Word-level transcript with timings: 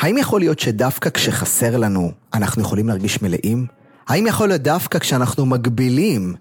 האם 0.00 0.18
יכול 0.18 0.40
להיות 0.40 0.58
שדווקא 0.58 1.10
כשחסר 1.10 1.76
לנו, 1.76 2.12
אנחנו 2.34 2.62
יכולים 2.62 2.88
להרגיש 2.88 3.22
מלאים? 3.22 3.66
האם 4.08 4.26
יכול 4.26 4.48
להיות 4.48 4.62
דווקא 4.62 4.98
כשאנחנו 4.98 5.46
מגבילים 5.46 6.34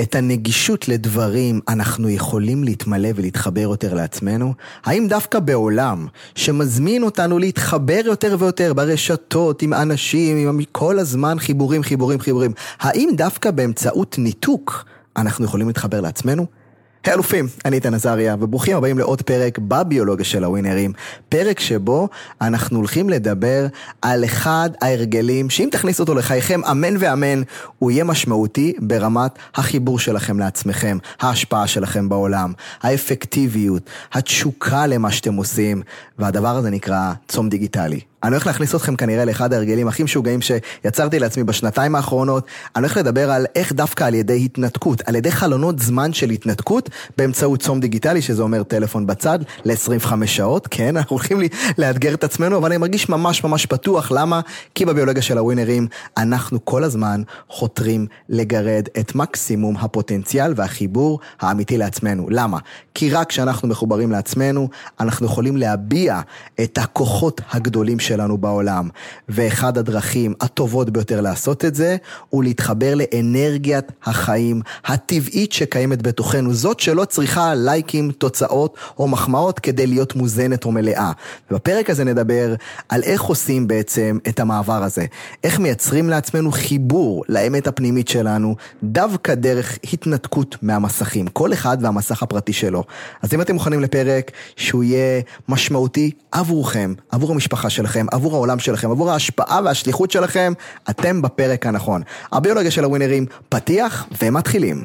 את 0.00 0.14
הנגישות 0.14 0.88
לדברים, 0.88 1.60
אנחנו 1.68 2.08
יכולים 2.08 2.64
להתמלא 2.64 3.08
ולהתחבר 3.14 3.60
יותר 3.60 3.94
לעצמנו? 3.94 4.54
האם 4.84 5.06
דווקא 5.08 5.38
בעולם 5.38 6.06
שמזמין 6.34 7.02
אותנו 7.02 7.38
להתחבר 7.38 8.00
יותר 8.04 8.36
ויותר 8.38 8.74
ברשתות, 8.74 9.62
עם 9.62 9.74
אנשים, 9.74 10.48
עם 10.48 10.60
כל 10.72 10.98
הזמן 10.98 11.38
חיבורים, 11.38 11.82
חיבורים, 11.82 12.20
חיבורים, 12.20 12.52
האם 12.80 13.10
דווקא 13.16 13.50
באמצעות 13.50 14.18
ניתוק 14.18 14.84
אנחנו 15.16 15.44
יכולים 15.44 15.66
להתחבר 15.66 16.00
לעצמנו? 16.00 16.59
היי 17.04 17.14
אלופים, 17.14 17.46
אני 17.64 17.76
איתן 17.76 17.94
עזריה, 17.94 18.36
וברוכים 18.40 18.76
הבאים 18.76 18.98
לעוד 18.98 19.22
פרק 19.22 19.58
בביולוגיה 19.58 20.24
של 20.24 20.44
הווינרים, 20.44 20.92
פרק 21.28 21.60
שבו 21.60 22.08
אנחנו 22.40 22.78
הולכים 22.78 23.10
לדבר 23.10 23.66
על 24.02 24.24
אחד 24.24 24.70
ההרגלים, 24.80 25.50
שאם 25.50 25.68
תכניסו 25.72 26.02
אותו 26.02 26.14
לחייכם, 26.14 26.64
אמן 26.64 26.94
ואמן, 26.98 27.42
הוא 27.78 27.90
יהיה 27.90 28.04
משמעותי 28.04 28.72
ברמת 28.78 29.30
החיבור 29.54 29.98
שלכם 29.98 30.38
לעצמכם, 30.38 30.98
ההשפעה 31.20 31.66
שלכם 31.66 32.08
בעולם, 32.08 32.52
האפקטיביות, 32.82 33.82
התשוקה 34.12 34.86
למה 34.86 35.10
שאתם 35.10 35.34
עושים, 35.34 35.82
והדבר 36.18 36.56
הזה 36.56 36.70
נקרא 36.70 37.12
צום 37.28 37.48
דיגיטלי. 37.48 38.09
אני 38.22 38.30
הולך 38.30 38.46
להכניס 38.46 38.74
אתכם 38.74 38.96
כנראה 38.96 39.24
לאחד 39.24 39.52
ההרגלים 39.52 39.88
הכי 39.88 40.02
משוגעים 40.02 40.40
שיצרתי 40.42 41.18
לעצמי 41.18 41.44
בשנתיים 41.44 41.94
האחרונות. 41.94 42.46
אני 42.76 42.82
הולך 42.82 42.96
לדבר 42.96 43.30
על 43.30 43.46
איך 43.54 43.72
דווקא 43.72 44.04
על 44.04 44.14
ידי 44.14 44.44
התנתקות, 44.44 45.02
על 45.06 45.16
ידי 45.16 45.30
חלונות 45.30 45.78
זמן 45.78 46.12
של 46.12 46.30
התנתקות 46.30 46.90
באמצעות 47.18 47.60
צום 47.60 47.80
דיגיטלי, 47.80 48.22
שזה 48.22 48.42
אומר 48.42 48.62
טלפון 48.62 49.06
בצד, 49.06 49.38
ל-25 49.64 50.26
שעות, 50.26 50.68
כן, 50.70 50.96
אנחנו 50.96 51.16
הולכים 51.16 51.40
לאתגר 51.78 52.14
את 52.14 52.24
עצמנו, 52.24 52.56
אבל 52.56 52.66
אני 52.66 52.76
מרגיש 52.76 53.08
ממש 53.08 53.44
ממש 53.44 53.66
פתוח, 53.66 54.12
למה? 54.12 54.40
כי 54.74 54.84
בביולוגיה 54.84 55.22
של 55.22 55.38
הווינרים 55.38 55.86
אנחנו 56.16 56.64
כל 56.64 56.84
הזמן 56.84 57.22
חותרים 57.48 58.06
לגרד 58.28 58.88
את 59.00 59.14
מקסימום 59.14 59.76
הפוטנציאל 59.76 60.52
והחיבור 60.56 61.20
האמיתי 61.40 61.78
לעצמנו. 61.78 62.26
למה? 62.30 62.58
כי 62.94 63.10
רק 63.10 63.28
כשאנחנו 63.28 63.68
מחוברים 63.68 64.12
לעצמנו, 64.12 64.68
אנחנו 65.00 65.26
יכולים 65.26 65.56
להביע 65.56 66.20
את 66.62 66.78
הכוחות 66.78 67.40
הגדולים 67.50 68.00
שלנו 68.10 68.38
בעולם. 68.38 68.88
ואחד 69.28 69.78
הדרכים 69.78 70.34
הטובות 70.40 70.90
ביותר 70.90 71.20
לעשות 71.20 71.64
את 71.64 71.74
זה, 71.74 71.96
הוא 72.28 72.44
להתחבר 72.44 72.94
לאנרגיית 72.94 73.92
החיים 74.04 74.62
הטבעית 74.84 75.52
שקיימת 75.52 76.02
בתוכנו. 76.02 76.54
זאת 76.54 76.80
שלא 76.80 77.04
צריכה 77.04 77.54
לייקים, 77.54 78.10
תוצאות 78.10 78.76
או 78.98 79.08
מחמאות 79.08 79.58
כדי 79.58 79.86
להיות 79.86 80.14
מוזנת 80.14 80.64
או 80.64 80.72
מלאה. 80.72 81.12
ובפרק 81.50 81.90
הזה 81.90 82.04
נדבר 82.04 82.54
על 82.88 83.02
איך 83.02 83.22
עושים 83.22 83.68
בעצם 83.68 84.18
את 84.28 84.40
המעבר 84.40 84.82
הזה. 84.82 85.04
איך 85.44 85.58
מייצרים 85.58 86.10
לעצמנו 86.10 86.52
חיבור 86.52 87.24
לאמת 87.28 87.66
הפנימית 87.66 88.08
שלנו, 88.08 88.56
דווקא 88.82 89.34
דרך 89.34 89.78
התנתקות 89.92 90.56
מהמסכים. 90.62 91.26
כל 91.26 91.52
אחד 91.52 91.78
והמסך 91.80 92.22
הפרטי 92.22 92.52
שלו. 92.52 92.84
אז 93.22 93.34
אם 93.34 93.40
אתם 93.40 93.54
מוכנים 93.54 93.80
לפרק 93.80 94.30
שהוא 94.56 94.84
יהיה 94.84 95.20
משמעותי 95.48 96.10
עבורכם, 96.32 96.94
עבור 97.10 97.32
המשפחה 97.32 97.70
שלכם, 97.70 97.99
שלכם, 98.00 98.16
עבור 98.16 98.34
העולם 98.34 98.58
שלכם, 98.58 98.90
עבור 98.90 99.10
ההשפעה 99.10 99.60
והשליחות 99.64 100.10
שלכם, 100.10 100.52
אתם 100.90 101.22
בפרק 101.22 101.66
הנכון. 101.66 102.02
הביולוגיה 102.32 102.70
של 102.70 102.84
הווינרים, 102.84 103.26
פתיח 103.48 104.06
ומתחילים. 104.22 104.84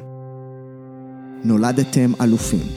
נולדתם 1.43 2.11
אלופים. 2.21 2.67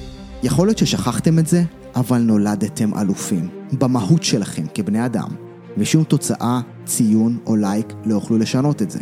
יכול 0.43 0.67
להיות 0.67 0.79
ששכחתם 0.79 1.39
את 1.39 1.47
זה, 1.47 1.63
אבל 1.97 2.19
נולדתם 2.19 2.99
אלופים. 2.99 3.49
במהות 3.73 4.23
שלכם 4.23 4.63
כבני 4.75 5.07
אדם. 5.07 5.29
ושום 5.79 6.05
תוצאה, 6.05 6.61
ציון 6.85 7.39
או 7.47 7.57
לייק 7.57 7.93
לא 8.05 8.15
יוכלו 8.15 8.39
לשנות 8.39 8.83
את 8.83 8.91
זה. 8.91 9.01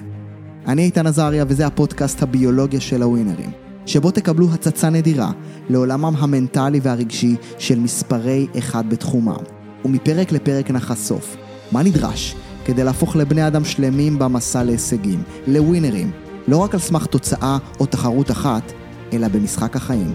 אני 0.67 0.83
איתן 0.83 1.07
עזריה 1.07 1.45
וזה 1.49 1.67
הפודקאסט 1.67 2.23
הביולוגיה 2.23 2.81
של 2.81 3.03
הווינרים, 3.03 3.51
שבו 3.87 4.11
תקבלו 4.11 4.47
הצצה 4.53 4.91
נדירה 4.91 5.31
לעולמם 5.69 6.15
המנטלי 6.19 6.81
והרגשי 6.83 7.37
של 7.59 7.79
מספרי 7.79 8.47
אחד 8.59 8.91
בתחומם. 8.91 9.56
ומפרק 9.85 10.33
לפרק 10.33 10.71
נחשוף 10.71 11.37
מה 11.73 11.83
נדרש 11.83 12.35
כדי 12.65 12.85
להפוך 12.85 13.17
לבני 13.17 13.47
אדם 13.47 13.65
שלמים 13.65 14.19
במסע 14.19 14.63
להישגים, 14.63 15.23
לווינרים, 15.47 16.11
לא 16.49 16.57
רק 16.57 16.75
על 16.75 16.81
סמך 16.81 17.07
תוצאה 17.07 17.59
או 17.81 17.87
תחרות 17.87 18.31
אחת, 18.31 18.73
אלא 19.13 19.29
במשחק 19.29 19.77
החיים. 19.77 20.13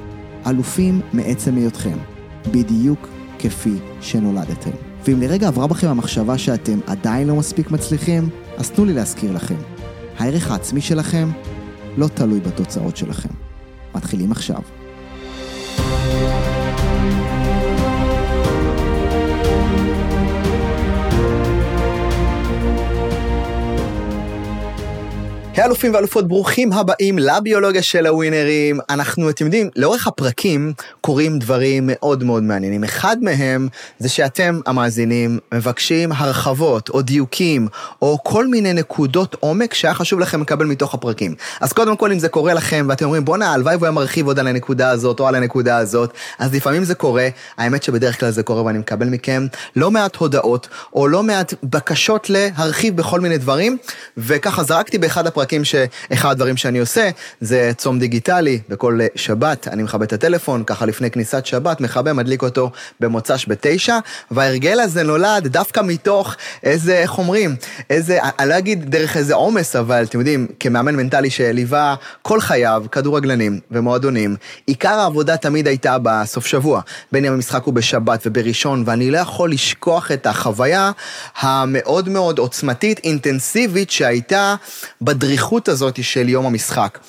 אלופים 0.48 1.02
מעצם 1.14 1.56
היותכם, 1.56 1.98
בדיוק 2.52 3.08
כפי 3.40 3.76
שנולדתם. 4.02 4.72
ואם 5.06 5.22
לרגע 5.22 5.48
עברה 5.48 5.68
בכם 5.68 5.88
המחשבה 5.88 6.38
שאתם 6.38 6.80
עדיין 6.88 7.28
לא 7.28 7.36
מספיק 7.36 7.72
מצליחים, 7.72 8.30
אז 8.58 8.70
תנו 8.72 8.86
לי 8.86 8.94
להזכיר 8.94 9.32
לכם. 9.32 9.56
הערך 10.18 10.52
העצמי 10.52 10.82
שלכם 10.82 11.30
לא 11.98 12.08
תלוי 12.08 12.40
בתוצאות 12.40 12.98
שלכם. 12.98 13.30
מתחילים 13.96 14.32
עכשיו. 14.32 14.62
היי 25.56 25.66
אלופים 25.66 25.94
ואלופות, 25.94 26.28
ברוכים 26.28 26.73
הבאים 26.73 27.19
לביולוגיה 27.19 27.81
של 27.81 28.07
הווינרים. 28.07 28.79
אנחנו, 28.89 29.29
אתם 29.29 29.45
יודעים, 29.45 29.69
לאורך 29.75 30.07
הפרקים 30.07 30.73
קורים 31.01 31.39
דברים 31.39 31.84
מאוד 31.85 32.23
מאוד 32.23 32.44
מעניינים. 32.44 32.84
אחד 32.84 33.17
מהם 33.22 33.67
זה 34.00 34.09
שאתם, 34.09 34.59
המאזינים, 34.66 35.39
מבקשים 35.53 36.12
הרחבות 36.12 36.89
או 36.89 37.01
דיוקים 37.01 37.67
או 38.01 38.19
כל 38.23 38.47
מיני 38.47 38.73
נקודות 38.73 39.35
עומק 39.39 39.73
שהיה 39.73 39.94
חשוב 39.94 40.19
לכם 40.19 40.41
לקבל 40.41 40.66
מתוך 40.66 40.94
הפרקים. 40.94 41.35
אז 41.62 41.73
קודם 41.73 41.97
כל, 41.97 42.12
אם 42.12 42.19
זה 42.19 42.29
קורה 42.29 42.53
לכם 42.53 42.85
ואתם 42.89 43.06
אומרים, 43.06 43.25
בואנה, 43.25 43.53
הלוואי 43.53 43.75
והוא 43.75 43.85
היה 43.85 43.91
מרחיב 43.91 44.28
עוד 44.28 44.39
על 44.39 44.47
הנקודה 44.47 44.89
הזאת 44.89 45.19
או 45.19 45.28
על 45.28 45.35
הנקודה 45.35 45.78
הזאת, 45.78 46.13
אז 46.39 46.53
לפעמים 46.53 46.83
זה 46.83 46.95
קורה, 46.95 47.28
האמת 47.57 47.83
שבדרך 47.83 48.19
כלל 48.19 48.31
זה 48.31 48.44
קורה 48.44 48.63
ואני 48.63 48.79
מקבל 48.79 49.09
מכם 49.09 49.47
לא 49.75 49.91
מעט 49.91 50.16
הודעות 50.16 50.68
או 50.94 51.07
לא 51.07 51.23
מעט 51.23 51.53
בקשות 51.63 52.29
להרחיב 52.29 52.95
בכל 52.95 53.19
מיני 53.19 53.38
דברים, 53.38 53.78
וככה 54.18 54.63
זרקתי 54.63 54.97
באחד 54.97 55.28
הפרקים. 55.28 55.41
הפרקים 55.51 55.66
שאחד 55.66 56.31
הדברים 56.31 56.57
שאני 56.57 56.79
עושה 56.79 57.09
זה 57.41 57.72
צום 57.78 58.00
דיגיטלי, 58.00 58.59
בכל 58.69 59.00
שבת 59.16 59.67
אני 59.67 59.84
מכבה 59.84 60.06
את 60.06 60.13
הטלפון, 60.13 60.63
ככה 60.63 60.85
לפני 60.85 61.12
כניסת 61.12 61.45
שבת, 61.45 61.81
מכבה, 61.81 62.13
מדליק 62.13 62.41
אותו 62.41 62.72
במוצ"ש 63.00 63.45
בתשע, 63.47 63.97
וההרגל 64.31 64.79
הזה 64.79 65.03
נולד 65.03 65.47
דווקא 65.47 65.81
מתוך 65.84 66.35
איזה, 66.63 66.97
איך 66.97 67.17
אומרים, 67.17 67.56
איזה, 67.89 68.19
אני 68.39 68.50
לא 68.50 68.57
אגיד 68.57 68.91
דרך 68.91 69.17
איזה 69.17 69.34
עומס, 69.34 69.75
אבל 69.75 70.03
אתם 70.03 70.19
יודעים, 70.19 70.47
כמאמן 70.59 70.95
מנטלי 70.95 71.29
שליווה 71.29 71.95
כל 72.22 72.41
חייו 72.41 72.83
כדורגלנים 72.91 73.59
ומועדונים, 73.72 74.35
עיקר 74.68 75.00
העבודה 75.00 75.38
תמיד 75.38 75.68
הייתה 75.68 75.97
בסוף 76.03 76.45
שבוע, 76.45 76.81
בין 77.12 77.25
אם 77.25 77.33
המשחק 77.33 77.63
הוא 77.63 77.73
בשבת 77.73 78.23
ובראשון, 78.25 78.83
ואני 78.85 79.12
לא 79.12 79.18
יכול 79.18 79.51
לשכוח 79.51 80.12
את 80.12 80.28
החוויה 80.28 80.91
המאוד 81.39 82.09
מאוד 82.09 82.39
עוצמתית, 82.39 83.00
אינטנסיבית, 83.03 83.91
שהייתה 83.91 84.56
בדריכה. 85.01 85.31
הדריכות 85.31 85.68
הזאת 85.68 86.03
של 86.03 86.30
יום 86.30 86.46
המשחק. 86.46 87.00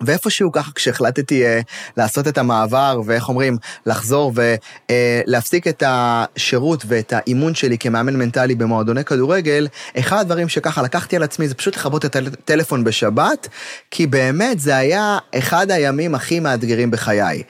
ואיפשהו 0.00 0.52
ככה 0.52 0.70
כשהחלטתי 0.74 1.46
אה, 1.46 1.60
לעשות 1.96 2.28
את 2.28 2.38
המעבר 2.38 3.00
ואיך 3.06 3.28
אומרים, 3.28 3.56
לחזור 3.86 4.32
ולהפסיק 4.34 5.66
אה, 5.66 5.70
את 5.72 5.82
השירות 5.86 6.84
ואת 6.86 7.12
האימון 7.12 7.54
שלי 7.54 7.78
כמאמן 7.78 8.16
מנטלי 8.16 8.54
במועדוני 8.54 9.04
כדורגל, 9.04 9.68
אחד 9.98 10.20
הדברים 10.20 10.48
שככה 10.48 10.82
לקחתי 10.82 11.16
על 11.16 11.22
עצמי 11.22 11.48
זה 11.48 11.54
פשוט 11.54 11.76
לכבות 11.76 12.04
את 12.04 12.16
הטלפון 12.16 12.84
בשבת, 12.84 13.48
כי 13.90 14.06
באמת 14.06 14.60
זה 14.60 14.76
היה 14.76 15.18
אחד 15.34 15.70
הימים 15.70 16.14
הכי 16.14 16.40
מאתגרים 16.40 16.90
בחיי. 16.90 17.42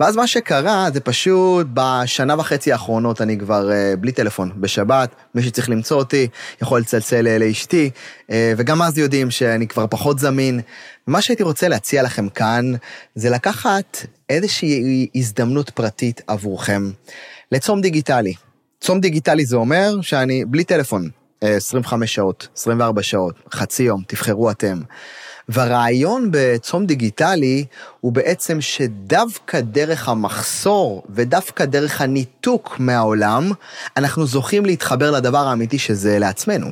ואז 0.00 0.16
מה 0.16 0.26
שקרה 0.26 0.88
זה 0.94 1.00
פשוט 1.00 1.66
בשנה 1.74 2.34
וחצי 2.38 2.72
האחרונות 2.72 3.20
אני 3.20 3.38
כבר 3.38 3.70
uh, 3.70 3.96
בלי 3.96 4.12
טלפון 4.12 4.52
בשבת, 4.56 5.14
מי 5.34 5.42
שצריך 5.42 5.70
למצוא 5.70 5.96
אותי 5.96 6.28
יכול 6.62 6.80
לצלצל 6.80 7.26
uh, 7.26 7.40
לאשתי, 7.40 7.90
uh, 7.94 8.32
וגם 8.56 8.82
אז 8.82 8.98
יודעים 8.98 9.30
שאני 9.30 9.66
כבר 9.66 9.86
פחות 9.90 10.18
זמין. 10.18 10.60
ומה 11.08 11.22
שהייתי 11.22 11.42
רוצה 11.42 11.68
להציע 11.68 12.02
לכם 12.02 12.28
כאן 12.28 12.72
זה 13.14 13.30
לקחת 13.30 14.06
איזושהי 14.28 15.06
הזדמנות 15.14 15.70
פרטית 15.70 16.20
עבורכם 16.26 16.90
לצום 17.52 17.80
דיגיטלי. 17.80 18.34
צום 18.80 19.00
דיגיטלי 19.00 19.46
זה 19.46 19.56
אומר 19.56 20.00
שאני 20.00 20.44
בלי 20.44 20.64
טלפון 20.64 21.08
25 21.40 22.14
שעות, 22.14 22.48
24 22.56 23.02
שעות, 23.02 23.34
חצי 23.52 23.82
יום, 23.82 24.02
תבחרו 24.06 24.50
אתם. 24.50 24.80
והרעיון 25.48 26.28
בצום 26.30 26.86
דיגיטלי 26.86 27.64
הוא 28.00 28.12
בעצם 28.12 28.60
שדווקא 28.60 29.60
דרך 29.60 30.08
המחסור 30.08 31.02
ודווקא 31.10 31.64
דרך 31.64 32.00
הניתוק 32.00 32.76
מהעולם, 32.78 33.50
אנחנו 33.96 34.26
זוכים 34.26 34.64
להתחבר 34.66 35.10
לדבר 35.10 35.46
האמיתי 35.46 35.78
שזה 35.78 36.18
לעצמנו, 36.18 36.66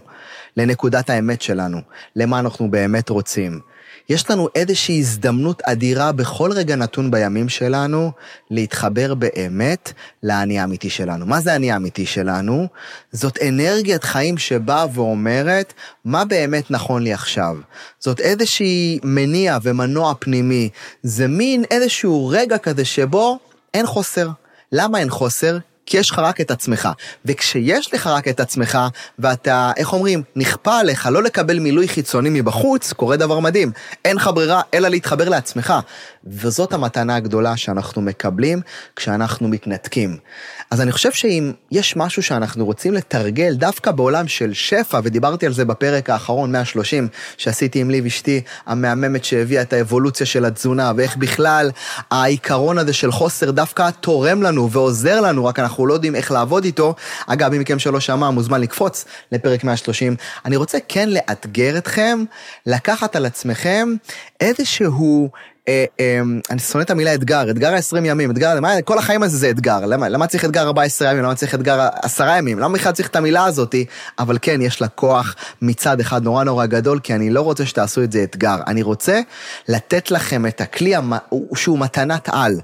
לנקודת 0.57 1.11
האמת 1.11 1.43
שלנו, 1.43 1.79
למה 2.17 2.39
אנחנו 2.39 2.71
באמת 2.71 3.09
רוצים. 3.09 3.72
יש 4.09 4.31
לנו 4.31 4.49
איזושהי 4.55 4.99
הזדמנות 4.99 5.63
אדירה 5.63 6.13
בכל 6.13 6.51
רגע 6.53 6.77
נתון 6.77 7.11
בימים 7.11 7.49
שלנו 7.49 8.13
להתחבר 8.51 9.15
באמת 9.15 9.93
לאני 10.23 10.59
האמיתי 10.59 10.91
שלנו. 10.91 11.27
מה 11.27 11.41
זה 11.41 11.53
האני 11.53 11.73
האמיתי 11.73 12.07
שלנו? 12.07 12.69
זאת 13.13 13.39
אנרגיית 13.49 14.05
חיים 14.05 14.39
שבאה 14.39 14.87
ואומרת 14.95 15.73
מה 16.05 16.25
באמת 16.25 16.71
נכון 16.71 17.03
לי 17.03 17.13
עכשיו. 17.13 17.57
זאת 18.01 18.21
איזושהי 18.21 18.99
מניע 19.05 19.59
ומנוע 19.63 20.15
פנימי, 20.19 20.69
זה 21.03 21.29
מין 21.29 21.65
איזשהו 21.71 22.29
רגע 22.29 22.59
כזה 22.59 22.85
שבו 22.85 23.39
אין 23.75 23.87
חוסר. 23.87 24.29
למה 24.73 24.99
אין 24.99 25.11
חוסר? 25.11 25.59
כי 25.87 25.99
יש 25.99 26.11
לך 26.11 26.19
רק 26.19 26.41
את 26.41 26.51
עצמך. 26.51 26.89
וכשיש 27.25 27.95
לך 27.95 28.07
רק 28.07 28.29
את 28.29 28.41
עצמך, 28.41 28.79
ואתה, 29.19 29.73
איך 29.77 29.93
אומרים, 29.93 30.23
נכפה 30.37 30.79
עליך 30.79 31.07
לא 31.07 31.23
לקבל 31.23 31.59
מילוי 31.59 31.89
חיצוני 31.89 32.29
מבחוץ, 32.33 32.93
קורה 32.93 33.17
דבר 33.17 33.41
מדהים. 33.41 33.73
אין 34.05 34.17
לך 34.17 34.31
ברירה 34.35 34.61
אלא 34.75 34.89
להתחבר 34.89 35.29
לעצמך. 35.29 35.75
וזאת 36.27 36.73
המתנה 36.73 37.17
הגדולה 37.17 37.57
שאנחנו 37.57 38.03
מקבלים 38.03 38.61
כשאנחנו 38.97 39.49
מתנתקים. 39.49 40.17
אז 40.71 40.81
אני 40.81 40.93
חושב 40.93 41.13
שאם 41.13 41.53
יש 41.71 41.97
משהו 41.97 42.23
שאנחנו 42.23 42.65
רוצים 42.65 42.95
לתרגל 42.95 43.55
דווקא 43.55 43.91
בעולם 43.91 44.29
של 44.29 44.53
שפע, 44.53 45.01
ודיברתי 45.05 45.47
על 45.47 45.53
זה 45.53 45.65
בפרק 45.65 46.11
האחרון, 46.11 46.53
130, 46.53 47.09
שעשיתי 47.37 47.79
עם 47.81 47.91
ליב 47.91 48.07
אשתי 48.07 48.41
המהממת 48.67 49.25
שהביאה 49.25 49.63
את 49.63 49.73
האבולוציה 49.73 50.27
של 50.27 50.45
התזונה, 50.45 50.93
ואיך 50.97 51.17
בכלל 51.17 51.71
העיקרון 52.11 52.79
הזה 52.79 52.93
של 52.93 53.13
חוסר 53.13 53.51
דווקא 53.51 53.91
תורם 54.01 54.43
לנו 54.43 54.71
ועוזר 54.71 55.21
לנו, 55.21 55.45
רק 55.45 55.59
אנחנו 55.59 55.72
לא 55.79 55.95
יודעים 55.95 56.15
איך 56.15 56.33
לעבוד 56.33 56.65
איתו. 56.65 56.95
אגב, 57.27 57.51
מי 57.51 57.59
מכם 57.59 57.79
שלא 57.79 58.01
שמע, 58.01 58.31
מוזמן 58.31 58.61
לקפוץ 58.61 59.05
לפרק 59.33 59.65
130. 59.65 60.17
אני 60.45 60.57
רוצה 60.57 60.79
כן 60.89 61.09
לאתגר 61.09 61.79
אתכם, 61.79 62.25
לקחת 62.67 63.17
על 63.17 63.27
עצמכם 63.27 63.89
איזשהו... 64.41 65.31
אה, 65.69 65.85
אה, 66.01 66.21
אני 66.51 66.59
שונא 66.59 66.83
את 66.83 66.91
המילה 66.91 67.15
אתגר, 67.15 67.51
אתגר 67.51 67.75
ה-20 67.75 67.97
ימים, 68.05 68.31
אתגר, 68.31 68.55
למה, 68.55 68.83
כל 68.85 68.99
החיים 68.99 69.23
הזה 69.23 69.37
זה 69.37 69.51
אתגר, 69.51 69.87
למה, 69.87 70.09
למה 70.09 70.27
צריך 70.27 70.45
אתגר 70.45 70.67
14 70.67 71.11
ימים, 71.11 71.23
למה 71.23 71.35
צריך 71.35 71.55
אתגר 71.55 71.89
10 72.03 72.29
ימים, 72.39 72.59
למה 72.59 72.75
בכלל 72.75 72.93
צריך 72.93 73.09
את 73.09 73.17
המילה 73.17 73.45
הזאתי, 73.45 73.85
אבל 74.19 74.39
כן, 74.43 74.63
יש 74.63 74.81
לה 74.81 74.89
כוח 74.89 75.35
מצד 75.63 76.01
אחד 76.01 76.23
נורא 76.23 76.45
נורא 76.45 76.67
גדול, 76.67 76.99
כי 76.99 77.15
אני 77.15 77.31
לא 77.31 77.41
רוצה 77.41 77.67
שתעשו 77.67 78.03
את 78.03 78.13
זה 78.13 78.23
אתגר, 78.23 78.57
אני 78.67 78.83
רוצה 78.83 79.21
לתת 79.69 80.11
לכם 80.11 80.47
את 80.47 80.61
הכלי 80.61 80.95
שהוא 81.55 81.79
מתנת 81.79 82.29
על. 82.33 82.61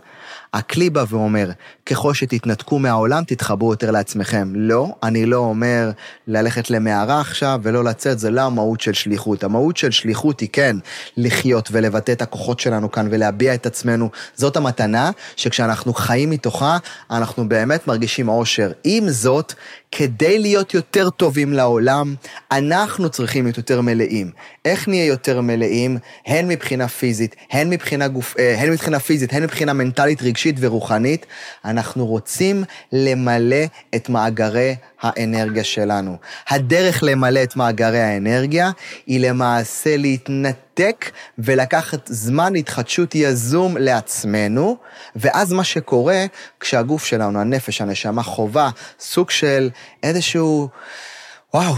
הכלי 0.54 0.90
בא 0.90 1.04
ואומר, 1.08 1.50
ככל 1.86 2.14
שתתנתקו 2.14 2.78
מהעולם, 2.78 3.24
תתחברו 3.24 3.72
יותר 3.72 3.90
לעצמכם. 3.90 4.52
לא, 4.54 4.94
אני 5.02 5.26
לא 5.26 5.36
אומר 5.36 5.90
ללכת 6.26 6.70
למערה 6.70 7.20
עכשיו 7.20 7.60
ולא 7.62 7.84
לצאת, 7.84 8.18
זה 8.18 8.30
לא 8.30 8.40
המהות 8.40 8.80
של 8.80 8.92
שליחות. 8.92 9.44
המהות 9.44 9.76
של 9.76 9.90
שליחות 9.90 10.40
היא 10.40 10.48
כן 10.52 10.76
לחיות 11.16 11.68
ולבטא 11.72 12.12
את 12.12 12.22
הכוחות 12.22 12.60
שלנו 12.60 12.87
כאן 12.92 13.08
ולהביע 13.10 13.54
את 13.54 13.66
עצמנו. 13.66 14.10
זאת 14.34 14.56
המתנה 14.56 15.10
שכשאנחנו 15.36 15.94
חיים 15.94 16.30
מתוכה, 16.30 16.78
אנחנו 17.10 17.48
באמת 17.48 17.86
מרגישים 17.86 18.28
אושר. 18.28 18.72
עם 18.84 19.08
זאת, 19.08 19.54
כדי 19.92 20.38
להיות 20.38 20.74
יותר 20.74 21.10
טובים 21.10 21.52
לעולם, 21.52 22.14
אנחנו 22.52 23.10
צריכים 23.10 23.44
להיות 23.44 23.56
יותר 23.56 23.80
מלאים. 23.80 24.30
איך 24.64 24.88
נהיה 24.88 25.04
יותר 25.04 25.40
מלאים? 25.40 25.98
הן 26.26 26.48
מבחינה 26.48 26.88
פיזית, 26.88 27.36
הן 27.50 27.70
מבחינה, 27.70 28.08
גוף, 28.08 28.34
אה, 28.38 28.60
הן 28.60 28.72
מבחינה 28.72 29.00
פיזית, 29.00 29.32
הן 29.32 29.42
מבחינה 29.42 29.72
מנטלית, 29.72 30.22
רגשית 30.22 30.56
ורוחנית. 30.58 31.26
אנחנו 31.64 32.06
רוצים 32.06 32.64
למלא 32.92 33.64
את 33.94 34.08
מאגרי 34.08 34.74
האנרגיה 35.00 35.64
שלנו. 35.64 36.16
הדרך 36.48 37.02
למלא 37.02 37.42
את 37.42 37.56
מאגרי 37.56 38.00
האנרגיה 38.00 38.70
היא 39.06 39.20
למעשה 39.20 39.96
להתנתק 39.96 41.10
ולקחת 41.38 42.06
זמן 42.06 42.54
התחדשות 42.54 43.14
יזום 43.14 43.76
לעצמנו, 43.76 44.76
ואז 45.16 45.52
מה 45.52 45.64
שקורה, 45.64 46.24
כשהגוף 46.60 47.04
שלנו, 47.04 47.40
הנפש, 47.40 47.80
הנשמה, 47.80 48.22
חובה 48.22 48.70
סוג 49.00 49.30
של 49.30 49.70
איזשהו... 50.02 50.68
וואו, 51.54 51.74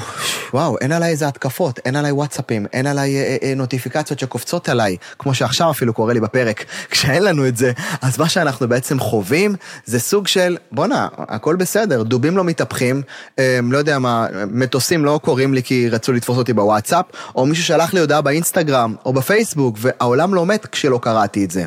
וואו, 0.53 0.79
אין 0.79 0.93
עליי 0.93 1.11
איזה 1.11 1.29
התקפות, 1.29 1.79
אין 1.85 1.97
עליי 1.97 2.13
וואטסאפים, 2.13 2.67
אין 2.73 2.87
עליי 2.87 3.17
אה, 3.17 3.37
אה, 3.43 3.55
נוטיפיקציות 3.55 4.19
שקופצות 4.19 4.69
עליי, 4.69 4.97
כמו 5.19 5.35
שעכשיו 5.35 5.71
אפילו 5.71 5.93
קורה 5.95 6.15
לי 6.15 6.21
בפרק. 6.21 6.65
כשאין 6.91 7.23
לנו 7.23 7.49
את 7.49 7.57
זה, 7.57 7.73
אז 8.03 8.19
מה 8.19 8.29
שאנחנו 8.29 8.69
בעצם 8.69 9.01
חווים 9.01 9.55
זה 9.85 10.01
סוג 10.01 10.27
של, 10.27 10.57
בואנה, 10.73 11.09
הכל 11.19 11.57
בסדר, 11.57 12.03
דובים 12.03 12.37
לא 12.37 12.45
מתהפכים, 12.45 13.03
אה, 13.39 13.61
לא 13.63 13.79
יודע 13.79 13.99
מה, 13.99 14.27
מטוסים 14.47 15.05
לא 15.05 15.21
קוראים 15.25 15.55
לי 15.55 15.63
כי 15.63 15.89
רצו 15.89 16.13
לתפוס 16.13 16.39
אותי 16.39 16.53
בוואטסאפ, 16.53 17.05
או 17.35 17.47
מישהו 17.47 17.65
שלח 17.65 17.95
לי 17.95 18.01
הודעה 18.01 18.21
באינסטגרם 18.21 18.95
או 19.05 19.13
בפייסבוק, 19.13 19.77
והעולם 19.81 20.35
לא 20.35 20.47
מת 20.47 20.67
כשלא 20.67 20.99
קראתי 21.03 21.45
את 21.45 21.51
זה. 21.51 21.65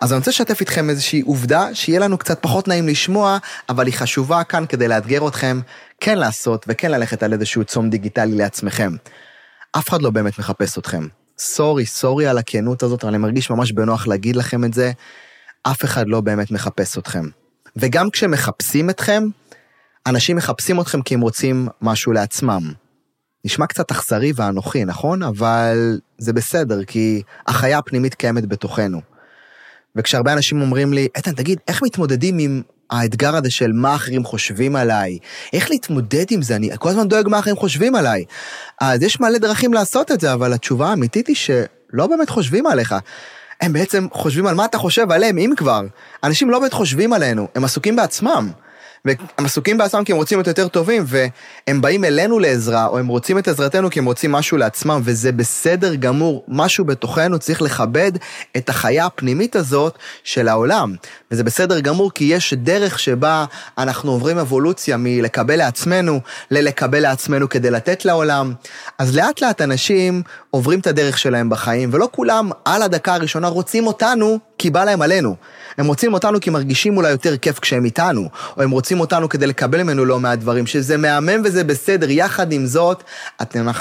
אז 0.00 0.12
אני 0.12 0.18
רוצה 0.18 0.30
לשתף 0.30 0.60
איתכם 0.60 0.90
איזושהי 0.90 1.20
עובדה, 1.20 1.68
שיהיה 1.72 2.00
לנו 2.00 2.18
קצת 2.18 2.38
פחות 2.42 2.68
נעים 2.68 2.88
לשמוע, 2.88 3.38
אבל 3.68 3.86
היא 3.86 3.94
חשובה 3.94 4.44
כאן 4.44 4.64
כדי 4.68 4.88
לאתגר 4.88 5.28
אתכם. 5.28 5.60
כן 6.00 6.18
לעשות 6.18 6.64
וכן 6.68 6.90
ללכת 6.90 7.22
על 7.22 7.32
איזשהו 7.32 7.64
צום 7.64 7.90
דיגיטלי 7.90 8.36
לעצמכם. 8.36 8.92
אף 9.72 9.88
אחד 9.88 10.02
לא 10.02 10.10
באמת 10.10 10.38
מחפש 10.38 10.78
אתכם. 10.78 11.06
סורי, 11.38 11.86
סורי 11.86 12.26
על 12.26 12.38
הכנות 12.38 12.82
הזאת, 12.82 13.04
אבל 13.04 13.12
אני 13.12 13.18
מרגיש 13.18 13.50
ממש 13.50 13.72
בנוח 13.72 14.06
להגיד 14.06 14.36
לכם 14.36 14.64
את 14.64 14.74
זה, 14.74 14.92
אף 15.62 15.84
אחד 15.84 16.08
לא 16.08 16.20
באמת 16.20 16.50
מחפש 16.50 16.98
אתכם. 16.98 17.24
וגם 17.76 18.10
כשמחפשים 18.10 18.90
אתכם, 18.90 19.24
אנשים 20.06 20.36
מחפשים 20.36 20.80
אתכם 20.80 21.02
כי 21.02 21.14
הם 21.14 21.20
רוצים 21.20 21.68
משהו 21.82 22.12
לעצמם. 22.12 22.72
נשמע 23.44 23.66
קצת 23.66 23.90
אכזרי 23.90 24.32
ואנוכי, 24.36 24.84
נכון? 24.84 25.22
אבל 25.22 26.00
זה 26.18 26.32
בסדר, 26.32 26.84
כי 26.84 27.22
החיה 27.46 27.78
הפנימית 27.78 28.14
קיימת 28.14 28.46
בתוכנו. 28.46 29.00
וכשהרבה 29.96 30.32
אנשים 30.32 30.60
אומרים 30.60 30.92
לי, 30.92 31.08
איתן, 31.16 31.32
תגיד, 31.32 31.58
איך 31.68 31.82
מתמודדים 31.82 32.38
עם 32.38 32.62
האתגר 32.90 33.36
הזה 33.36 33.50
של 33.50 33.72
מה 33.72 33.94
אחרים 33.94 34.24
חושבים 34.24 34.76
עליי, 34.76 35.18
איך 35.52 35.70
להתמודד 35.70 36.24
עם 36.30 36.42
זה, 36.42 36.56
אני 36.56 36.70
כל 36.78 36.88
הזמן 36.88 37.08
דואג 37.08 37.28
מה 37.28 37.38
אחרים 37.38 37.56
חושבים 37.56 37.94
עליי. 37.94 38.24
אז 38.80 39.02
יש 39.02 39.20
מלא 39.20 39.38
דרכים 39.38 39.72
לעשות 39.72 40.12
את 40.12 40.20
זה, 40.20 40.32
אבל 40.32 40.52
התשובה 40.52 40.88
האמיתית 40.88 41.26
היא 41.26 41.36
שלא 41.36 42.06
באמת 42.06 42.30
חושבים 42.30 42.66
עליך. 42.66 42.94
הם 43.60 43.72
בעצם 43.72 44.06
חושבים 44.12 44.46
על 44.46 44.54
מה 44.54 44.64
אתה 44.64 44.78
חושב 44.78 45.10
עליהם, 45.10 45.38
אם 45.38 45.52
כבר. 45.56 45.82
אנשים 46.24 46.50
לא 46.50 46.58
באמת 46.58 46.72
חושבים 46.72 47.12
עלינו, 47.12 47.48
הם 47.54 47.64
עסוקים 47.64 47.96
בעצמם. 47.96 48.50
והם 49.04 49.16
עסוקים 49.36 49.78
בעצמם 49.78 50.04
כי 50.04 50.12
הם 50.12 50.18
רוצים 50.18 50.38
להיות 50.38 50.46
יותר 50.46 50.68
טובים, 50.68 51.04
והם 51.06 51.80
באים 51.80 52.04
אלינו 52.04 52.38
לעזרה, 52.38 52.86
או 52.86 52.98
הם 52.98 53.06
רוצים 53.06 53.38
את 53.38 53.48
עזרתנו 53.48 53.90
כי 53.90 53.98
הם 53.98 54.04
רוצים 54.04 54.32
משהו 54.32 54.56
לעצמם, 54.56 55.00
וזה 55.04 55.32
בסדר 55.32 55.94
גמור. 55.94 56.44
משהו 56.48 56.84
בתוכנו 56.84 57.38
צריך 57.38 57.62
לכבד 57.62 58.12
את 58.56 58.68
החיה 58.68 59.06
הפנימית 59.06 59.56
הזאת 59.56 59.98
של 60.24 60.48
העולם. 60.48 60.94
וזה 61.30 61.44
בסדר 61.44 61.80
גמור 61.80 62.10
כי 62.12 62.24
יש 62.24 62.54
דרך 62.54 62.98
שבה 62.98 63.44
אנחנו 63.78 64.12
עוברים 64.12 64.38
אבולוציה 64.38 64.96
מלקבל 64.96 65.56
לעצמנו, 65.56 66.20
ללקבל 66.50 67.00
לעצמנו 67.00 67.48
כדי 67.48 67.70
לתת 67.70 68.04
לעולם. 68.04 68.52
אז 68.98 69.16
לאט 69.16 69.40
לאט 69.40 69.60
אנשים 69.60 70.22
עוברים 70.50 70.80
את 70.80 70.86
הדרך 70.86 71.18
שלהם 71.18 71.50
בחיים, 71.50 71.90
ולא 71.92 72.08
כולם 72.12 72.50
על 72.64 72.82
הדקה 72.82 73.14
הראשונה 73.14 73.48
רוצים 73.48 73.86
אותנו 73.86 74.38
כי 74.58 74.70
בא 74.70 74.84
להם 74.84 75.02
עלינו. 75.02 75.36
הם 75.78 75.86
רוצים 75.86 76.14
אותנו 76.14 76.40
כי 76.40 76.50
מרגישים 76.50 76.96
אולי 76.96 77.10
יותר 77.10 77.36
כיף 77.36 77.58
כשהם 77.58 77.84
איתנו, 77.84 78.28
או 78.56 78.62
הם 78.62 78.70
רוצים 78.70 78.85
אותנו 79.00 79.28
כדי 79.28 79.46
לקבל 79.46 79.82
ממנו 79.82 80.04
לא 80.04 80.20
מעט 80.20 80.38
דברים, 80.38 80.66
שזה 80.66 80.96
מהמם 80.96 81.42
וזה 81.44 81.64
בסדר. 81.64 82.10
יחד 82.10 82.52
עם 82.52 82.66
זאת, 82.66 83.02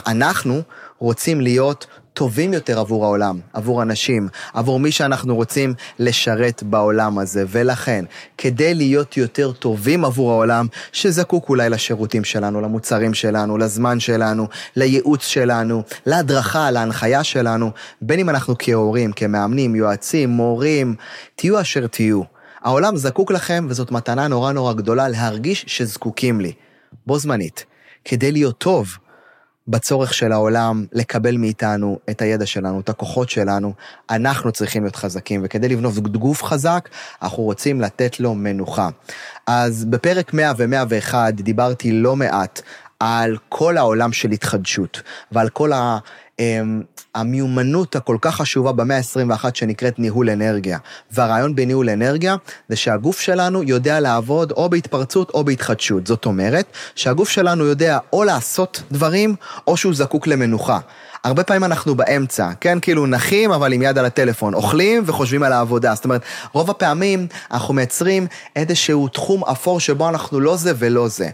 אנחנו 0.08 0.62
רוצים 1.00 1.42
להיות 1.42 1.88
טובים 2.16 2.54
יותר 2.54 2.80
עבור 2.80 3.06
העולם, 3.06 3.40
עבור 3.54 3.82
אנשים, 3.82 4.28
עבור 4.54 4.80
מי 4.80 4.92
שאנחנו 4.92 5.36
רוצים 5.36 5.74
לשרת 6.00 6.64
בעולם 6.64 7.20
הזה. 7.20 7.46
ולכן, 7.48 8.06
כדי 8.38 8.74
להיות 8.74 9.18
יותר 9.18 9.52
טובים 9.52 10.06
עבור 10.06 10.32
העולם, 10.32 10.68
שזקוק 10.92 11.50
אולי 11.50 11.70
לשירותים 11.70 12.24
שלנו, 12.24 12.62
למוצרים 12.62 13.14
שלנו, 13.14 13.58
לזמן 13.58 14.00
שלנו, 14.00 14.48
לייעוץ 14.76 15.26
שלנו, 15.28 15.84
להדרכה, 16.06 16.72
להנחיה 16.72 17.24
שלנו, 17.24 17.72
בין 18.02 18.20
אם 18.20 18.30
אנחנו 18.30 18.56
כהורים, 18.60 19.12
כמאמנים, 19.12 19.76
יועצים, 19.76 20.30
מורים, 20.30 20.96
תהיו 21.36 21.62
אשר 21.62 21.88
תהיו. 21.88 22.35
העולם 22.65 22.98
זקוק 22.98 23.31
לכם, 23.31 23.65
וזאת 23.69 23.91
מתנה 23.91 24.27
נורא 24.27 24.51
נורא 24.51 24.74
גדולה 24.74 25.07
להרגיש 25.07 25.65
שזקוקים 25.67 26.41
לי. 26.41 26.53
בו 27.07 27.19
זמנית. 27.19 27.65
כדי 28.05 28.31
להיות 28.31 28.57
טוב, 28.57 28.98
בצורך 29.67 30.13
של 30.13 30.31
העולם 30.31 30.86
לקבל 30.93 31.38
מאיתנו 31.38 32.00
את 32.10 32.22
הידע 32.22 32.45
שלנו, 32.45 32.79
את 32.79 32.89
הכוחות 32.89 33.29
שלנו, 33.29 33.74
אנחנו 34.10 34.51
צריכים 34.51 34.84
להיות 34.84 34.95
חזקים, 34.95 35.41
וכדי 35.43 35.69
לבנות 35.69 35.93
גוף 35.98 36.43
חזק, 36.43 36.89
אנחנו 37.22 37.43
רוצים 37.43 37.81
לתת 37.81 38.19
לו 38.19 38.36
מנוחה. 38.36 38.89
אז 39.48 39.86
בפרק 39.86 40.34
100 40.34 40.51
ו-101 40.57 41.13
דיברתי 41.31 41.91
לא 41.91 42.15
מעט 42.15 42.62
על 43.00 43.38
כל 43.50 43.77
העולם 43.77 44.13
של 44.13 44.31
התחדשות, 44.31 45.01
ועל 45.31 45.50
כל 45.50 45.74
ה... 45.74 45.98
המיומנות 47.15 47.96
הכל 47.96 48.18
כך 48.22 48.36
חשובה 48.36 48.72
במאה 48.72 48.98
ה-21 48.98 49.46
שנקראת 49.54 50.00
ניהול 50.00 50.30
אנרגיה. 50.30 50.77
והרעיון 51.12 51.56
בניהול 51.56 51.89
אנרגיה 51.89 52.36
זה 52.70 52.75
שהגוף 52.75 53.20
שלנו 53.20 53.63
יודע 53.63 54.00
לעבוד 54.00 54.51
או 54.51 54.70
בהתפרצות 54.70 55.30
או 55.30 55.44
בהתחדשות. 55.44 56.08
זאת 56.08 56.25
אומרת 56.25 56.65
שהגוף 56.96 57.30
שלנו 57.30 57.65
יודע 57.65 57.98
או 58.13 58.24
לעשות 58.24 58.82
דברים 58.92 59.36
או 59.68 59.77
שהוא 59.77 59.94
זקוק 59.94 60.27
למנוחה. 60.27 60.80
הרבה 61.24 61.44
פעמים 61.44 61.63
אנחנו 61.63 61.96
באמצע, 61.96 62.50
כן? 62.62 62.80
כאילו 62.80 63.06
נחים 63.06 63.51
אבל 63.51 63.74
עם 63.74 63.82
יד 63.82 63.98
על 63.98 64.06
הטלפון, 64.06 64.54
אוכלים 64.54 65.04
וחושבים 65.06 65.44
על 65.44 65.54
העבודה. 65.54 65.96
זאת 65.96 66.06
אומרת, 66.06 66.22
רוב 66.51 66.70
הפעמים 66.70 67.27
אנחנו 67.51 67.74
מייצרים 67.74 68.27
איזשהו 68.56 69.08
תחום 69.08 69.44
אפור 69.44 69.80
שבו 69.80 70.10
אנחנו 70.10 70.39
לא 70.39 70.56
זה 70.58 70.74
ולא 70.77 71.08
זה. 71.08 71.30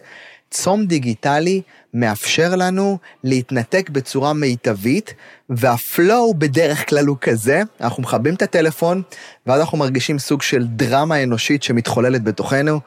צום 0.52 0.86
דיגיטלי 0.86 1.62
מאפשר 1.94 2.56
לנו 2.56 2.98
להתנתק 3.24 3.90
בצורה 3.90 4.34
מיטבית, 4.34 5.14
והפלואו 5.50 6.34
בדרך 6.34 6.90
כלל 6.90 7.06
הוא 7.06 7.18
כזה, 7.22 7.62
אנחנו 7.82 8.04
מכבים 8.04 8.34
את 8.34 8.42
הטלפון, 8.42 9.02
ואז 9.48 9.62
אנחנו 9.62 9.78
מרגישים 9.78 10.20
סוג 10.20 10.42
של 10.42 10.68
דרמה 10.68 11.24
אנושית 11.24 11.64
שמתחוללת 11.64 12.24
בתוכנו. 12.24 12.80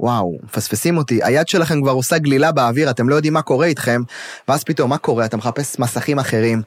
וואו, 0.00 0.38
מפספסים 0.42 0.96
אותי, 0.96 1.20
היד 1.22 1.48
שלכם 1.48 1.82
כבר 1.82 1.90
עושה 1.90 2.18
גלילה 2.18 2.52
באוויר, 2.52 2.90
אתם 2.90 3.08
לא 3.08 3.14
יודעים 3.14 3.32
מה 3.32 3.42
קורה 3.42 3.66
איתכם, 3.66 4.02
ואז 4.48 4.64
פתאום, 4.64 4.90
מה 4.90 4.98
קורה? 4.98 5.24
אתה 5.24 5.36
מחפש 5.36 5.78
מסכים 5.78 6.18
אחרים, 6.18 6.62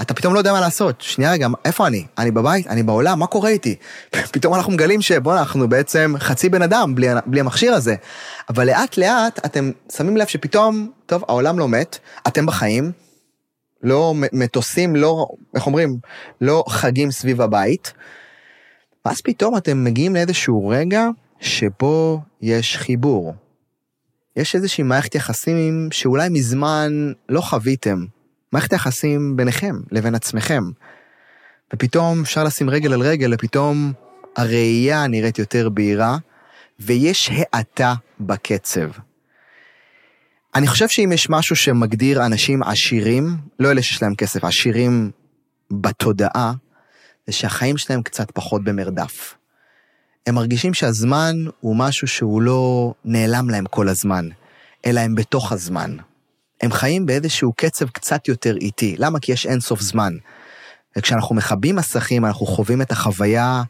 אתה 0.00 0.14
פתאום 0.14 0.34
לא 0.34 0.38
יודע 0.38 0.52
מה 0.52 0.60
לעשות. 0.60 1.00
שנייה 1.00 1.32
רגע, 1.32 1.48
איפה 1.64 1.86
אני? 1.86 2.06
אני 2.18 2.30
בבית? 2.30 2.66
אני 2.66 2.82
בעולם? 2.82 3.18
מה 3.18 3.26
קורה 3.26 3.50
איתי? 3.50 3.76
פתאום 4.32 4.54
אנחנו 4.54 4.72
מגלים 4.72 5.02
שבוא'נה, 5.02 5.40
אנחנו 5.40 5.68
בעצם 5.68 6.14
חצי 6.18 6.48
בן 6.48 6.62
אדם 6.62 6.94
בלי, 6.94 7.06
בלי 7.26 7.40
המכשיר 7.40 7.74
הזה. 7.74 7.94
אבל 8.48 8.66
לאט 8.66 8.96
לאט 8.98 9.46
אתם 9.46 9.70
שמים 9.92 10.16
לב 10.16 10.26
שפתאום, 10.26 10.90
טוב, 11.06 11.24
העולם 11.28 11.58
לא 11.58 11.68
מת, 11.68 11.98
אתם 12.26 12.46
בחיים, 12.46 12.92
לא 13.82 14.14
מטוסים, 14.32 14.96
לא, 14.96 15.26
איך 15.54 15.66
אומרים, 15.66 15.98
לא 16.40 16.64
חגים 16.68 17.10
סביב 17.10 17.40
הבית, 17.40 17.92
ואז 19.04 19.20
פתאום 19.20 19.56
אתם 19.56 19.84
מגיעים 19.84 20.14
לאיזשהו 20.14 20.68
רגע, 20.68 21.08
שבו 21.40 22.20
יש 22.40 22.76
חיבור. 22.76 23.34
יש 24.36 24.54
איזושהי 24.54 24.84
מערכת 24.84 25.14
יחסים 25.14 25.88
שאולי 25.92 26.28
מזמן 26.28 27.12
לא 27.28 27.40
חוויתם. 27.40 28.04
מערכת 28.52 28.72
יחסים 28.72 29.36
ביניכם 29.36 29.76
לבין 29.90 30.14
עצמכם. 30.14 30.64
ופתאום 31.74 32.20
אפשר 32.20 32.44
לשים 32.44 32.70
רגל 32.70 32.92
על 32.92 33.00
רגל, 33.00 33.34
ופתאום 33.34 33.92
הראייה 34.36 35.06
נראית 35.06 35.38
יותר 35.38 35.68
בהירה, 35.68 36.16
ויש 36.80 37.30
האטה 37.32 37.94
בקצב. 38.20 38.90
אני 40.54 40.66
חושב 40.66 40.88
שאם 40.88 41.12
יש 41.12 41.30
משהו 41.30 41.56
שמגדיר 41.56 42.26
אנשים 42.26 42.62
עשירים, 42.62 43.36
לא 43.58 43.70
אלה 43.70 43.82
שיש 43.82 44.02
להם 44.02 44.14
כסף, 44.14 44.44
עשירים 44.44 45.10
בתודעה, 45.70 46.52
זה 47.26 47.32
שהחיים 47.32 47.76
שלהם 47.76 48.02
קצת 48.02 48.30
פחות 48.30 48.64
במרדף. 48.64 49.34
הם 50.26 50.34
מרגישים 50.34 50.74
שהזמן 50.74 51.36
הוא 51.60 51.76
משהו 51.76 52.08
שהוא 52.08 52.42
לא 52.42 52.94
נעלם 53.04 53.50
להם 53.50 53.66
כל 53.66 53.88
הזמן, 53.88 54.28
אלא 54.86 55.00
הם 55.00 55.14
בתוך 55.14 55.52
הזמן. 55.52 55.96
הם 56.62 56.72
חיים 56.72 57.06
באיזשהו 57.06 57.52
קצב 57.52 57.88
קצת 57.88 58.28
יותר 58.28 58.56
איטי. 58.56 58.94
למה? 58.98 59.20
כי 59.20 59.32
יש 59.32 59.46
אינסוף 59.46 59.80
זמן. 59.80 60.16
וכשאנחנו 60.98 61.34
מכבים 61.34 61.76
מסכים, 61.76 62.24
אנחנו 62.24 62.46
חווים 62.46 62.82
את 62.82 62.90
החוויה 62.90 63.62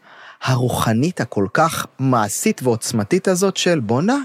הרוחנית 0.43 1.21
הכל 1.21 1.47
כך 1.53 1.87
מעשית 1.99 2.63
ועוצמתית 2.63 3.29
הזאת 3.29 3.57
של 3.57 3.81
בואנה, 3.81 4.19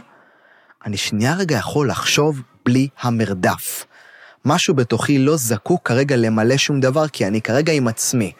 אני 0.85 0.97
שנייה 0.97 1.35
רגע 1.35 1.57
יכול 1.57 1.89
לחשוב 1.89 2.41
בלי 2.65 2.87
המרדף. 3.01 3.85
משהו 4.45 4.73
בתוכי 4.73 5.19
לא 5.19 5.37
זקוק 5.37 5.87
כרגע 5.87 6.15
למלא 6.15 6.57
שום 6.57 6.79
דבר, 6.79 7.07
כי 7.07 7.27
אני 7.27 7.41
כרגע 7.41 7.73
עם 7.73 7.87
עצמי. 7.87 8.31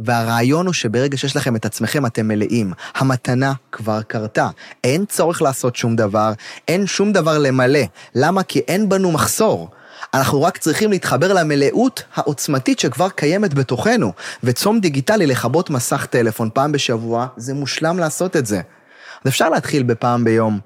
והרעיון 0.00 0.66
הוא 0.66 0.74
שברגע 0.74 1.16
שיש 1.16 1.36
לכם 1.36 1.56
את 1.56 1.64
עצמכם 1.64 2.06
אתם 2.06 2.28
מלאים. 2.28 2.72
המתנה 2.94 3.52
כבר 3.72 4.02
קרתה. 4.02 4.48
אין 4.84 5.04
צורך 5.06 5.42
לעשות 5.42 5.76
שום 5.76 5.96
דבר, 5.96 6.32
אין 6.68 6.86
שום 6.86 7.12
דבר 7.12 7.38
למלא. 7.38 7.80
למה? 8.14 8.42
כי 8.42 8.58
אין 8.58 8.88
בנו 8.88 9.12
מחסור. 9.12 9.68
אנחנו 10.14 10.42
רק 10.42 10.58
צריכים 10.58 10.90
להתחבר 10.90 11.32
למלאות 11.32 12.02
העוצמתית 12.14 12.78
שכבר 12.78 13.08
קיימת 13.08 13.54
בתוכנו. 13.54 14.12
וצום 14.44 14.80
דיגיטלי, 14.80 15.26
לכבות 15.26 15.70
מסך 15.70 16.06
טלפון 16.10 16.50
פעם 16.54 16.72
בשבוע, 16.72 17.26
זה 17.36 17.54
מושלם 17.54 17.98
לעשות 17.98 18.36
את 18.36 18.46
זה. 18.46 18.60
אז 19.24 19.28
אפשר 19.28 19.48
להתחיל 19.48 19.82
בפעם 19.82 20.24
ביום. 20.24 20.60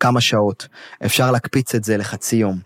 כמה 0.00 0.20
שעות, 0.20 0.68
אפשר 1.04 1.30
להקפיץ 1.30 1.74
את 1.74 1.84
זה 1.84 1.96
לחצי 1.96 2.36
יום, 2.36 2.58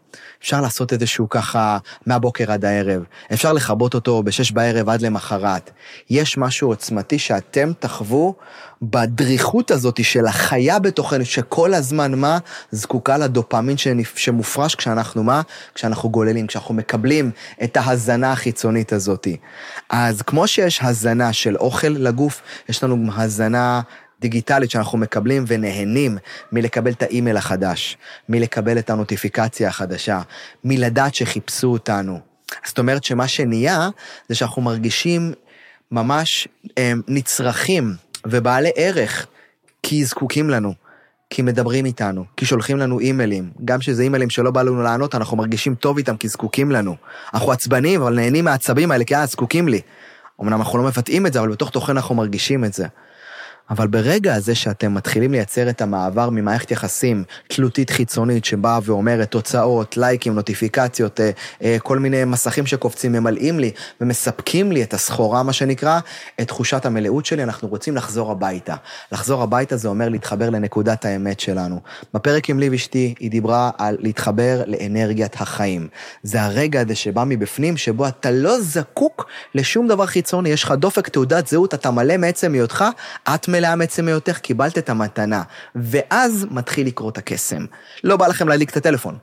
אפשר 0.43 0.61
לעשות 0.61 0.93
איזשהו 0.93 1.29
ככה 1.29 1.79
מהבוקר 2.07 2.53
עד 2.53 2.65
הערב, 2.65 3.03
אפשר 3.33 3.53
לכבות 3.53 3.95
אותו 3.95 4.23
בשש 4.23 4.53
בערב 4.53 4.89
עד 4.89 5.03
למחרת. 5.03 5.71
יש 6.11 6.39
משהו 6.39 6.69
עוצמתי 6.69 7.19
שאתם 7.19 7.73
תחוו 7.79 8.35
בדריכות 8.83 9.71
הזאת 9.71 10.05
של 10.05 10.27
החיה 10.27 10.79
בתוכנו, 10.79 11.25
שכל 11.25 11.75
הזמן 11.75 12.15
מה? 12.15 12.39
זקוקה 12.71 13.19
לדופמין 13.19 13.77
שמופרש 14.15 14.75
כשאנחנו 14.75 15.23
מה? 15.25 15.43
כשאנחנו 15.75 16.11
גוללים, 16.11 16.47
כשאנחנו 16.47 16.75
מקבלים 16.75 17.31
את 17.65 17.77
ההזנה 17.77 18.33
החיצונית 18.33 18.93
הזאת. 18.93 19.29
אז 19.91 20.23
כמו 20.23 20.47
שיש 20.47 20.81
הזנה 20.83 21.33
של 21.33 21.57
אוכל 21.57 21.89
לגוף, 21.89 22.43
יש 22.69 22.85
לנו 22.85 23.13
הזנה 23.17 23.81
דיגיטלית 24.25 24.71
שאנחנו 24.71 24.99
מקבלים 24.99 25.45
ונהנים 25.47 26.19
מלקבל 26.53 26.91
את 26.91 27.03
האימייל 27.03 27.37
החדש, 27.37 27.97
מלקבל 28.29 28.79
את 28.79 28.91
הנוטיפיקציה 28.91 29.69
החדשה, 29.69 30.21
מלדעת 30.65 31.15
שחיפשו 31.15 31.73
אותנו. 31.73 32.21
זאת 32.67 32.79
אומרת 32.79 33.05
שמה 33.05 33.29
שנהיה 33.29 33.89
זה 34.29 34.35
שאנחנו 34.35 34.63
מרגישים 34.63 35.33
ממש 35.91 36.49
הם, 36.77 37.03
נצרכים 37.09 37.95
ובעלי 38.27 38.71
ערך 38.77 39.27
כי 39.83 40.05
זקוקים 40.05 40.51
לנו. 40.51 40.75
כי 41.31 41.43
מדברים 41.43 41.85
איתנו, 41.85 42.25
כי 42.37 42.47
שולחים 42.47 42.77
לנו 42.79 43.01
אימיילים. 43.01 43.51
גם 43.65 43.81
שזה 43.81 44.03
אימיילים 44.03 44.31
שלא 44.31 44.51
בא 44.51 44.63
לנו 44.63 44.83
לענות, 44.83 45.15
אנחנו 45.15 45.37
מרגישים 45.37 45.75
טוב 45.75 45.97
איתם 45.97 46.17
כי 46.17 46.29
זקוקים 46.29 46.71
לנו. 46.71 46.97
אנחנו 47.35 47.53
עצבנים, 47.53 48.03
אבל 48.03 48.15
נהנים 48.15 48.45
מהעצבים 48.45 48.91
האלה, 48.91 49.05
כי 49.05 49.15
אה, 49.15 49.27
זקוקים 49.27 49.69
לי. 49.69 49.81
אמנם 50.41 50.61
אנחנו 50.61 50.79
לא 50.79 50.85
מבטאים 50.85 51.27
את 51.27 51.33
זה, 51.33 51.41
אבל 51.41 51.49
בתוך 51.49 51.71
תוכן 51.71 51.93
אנחנו 51.97 52.15
מרגישים 52.15 52.65
את 52.65 52.73
זה. 52.73 52.87
אבל 53.71 53.87
ברגע 53.87 54.35
הזה 54.35 54.55
שאתם 54.55 54.95
מתחילים 54.95 55.33
לייצר 55.33 55.71
את 55.71 55.83
המעבר 55.83 56.31
ממערכת 56.31 56.71
יחסים 56.71 57.25
תלותית 57.49 57.91
חיצונית 57.91 58.45
שבאה 58.45 58.79
ואומרת 58.83 59.31
תוצאות, 59.31 59.97
לייקים, 59.97 60.35
נוטיפיקציות, 60.35 61.21
אה, 61.21 61.31
אה, 61.63 61.77
כל 61.83 61.99
מיני 61.99 62.25
מסכים 62.25 62.67
שקופצים, 62.67 63.13
ממלאים 63.13 63.61
לי 63.61 63.71
ומספקים 64.01 64.73
לי 64.73 64.83
את 64.83 64.95
הסחורה, 64.95 65.43
מה 65.43 65.53
שנקרא, 65.53 66.01
את 66.41 66.49
תחושת 66.49 66.87
המלאות 66.87 67.27
שלי, 67.27 67.43
אנחנו 67.43 67.69
רוצים 67.69 67.97
לחזור 67.97 68.31
הביתה. 68.31 68.75
לחזור 69.13 69.43
הביתה 69.43 69.77
זה 69.77 69.89
אומר 69.89 70.09
להתחבר 70.09 70.51
לנקודת 70.51 71.05
האמת 71.05 71.41
שלנו. 71.41 71.81
בפרק 72.15 72.51
עם 72.51 72.59
ליב 72.59 72.73
אשתי, 72.73 73.15
היא 73.21 73.31
דיברה 73.31 73.71
על 73.79 73.97
להתחבר 74.01 74.63
לאנרגיית 74.67 75.35
החיים. 75.41 75.89
זה 76.23 76.43
הרגע 76.43 76.81
הזה 76.81 76.95
שבא 76.95 77.25
מבפנים, 77.27 77.77
שבו 77.77 78.09
אתה 78.09 78.31
לא 78.31 78.61
זקוק 78.61 79.27
לשום 79.55 79.89
דבר 79.89 80.07
חיצוני, 80.07 80.49
יש 80.49 80.65
לך 80.65 80.71
דופק, 80.73 81.09
תעודת 81.09 81.47
זהות, 81.47 81.75
אתה 81.75 81.91
מלא 81.91 82.17
מעצם 82.17 82.53
היותך, 82.53 82.85
את 83.35 83.49
מלאה 83.55 83.77
מעצם 83.77 84.09
היותך, 84.09 84.39
קיבלת 84.39 84.79
את 84.79 84.91
המתנה. 84.91 85.43
ואז 85.77 86.47
מתחיל 86.51 86.87
לקרות 86.87 87.19
הקסם. 87.19 87.65
לא 88.05 88.17
בא 88.17 88.27
לכם 88.27 88.49
להדליק 88.49 88.71
את 88.71 88.77
הטלפון. 88.77 89.19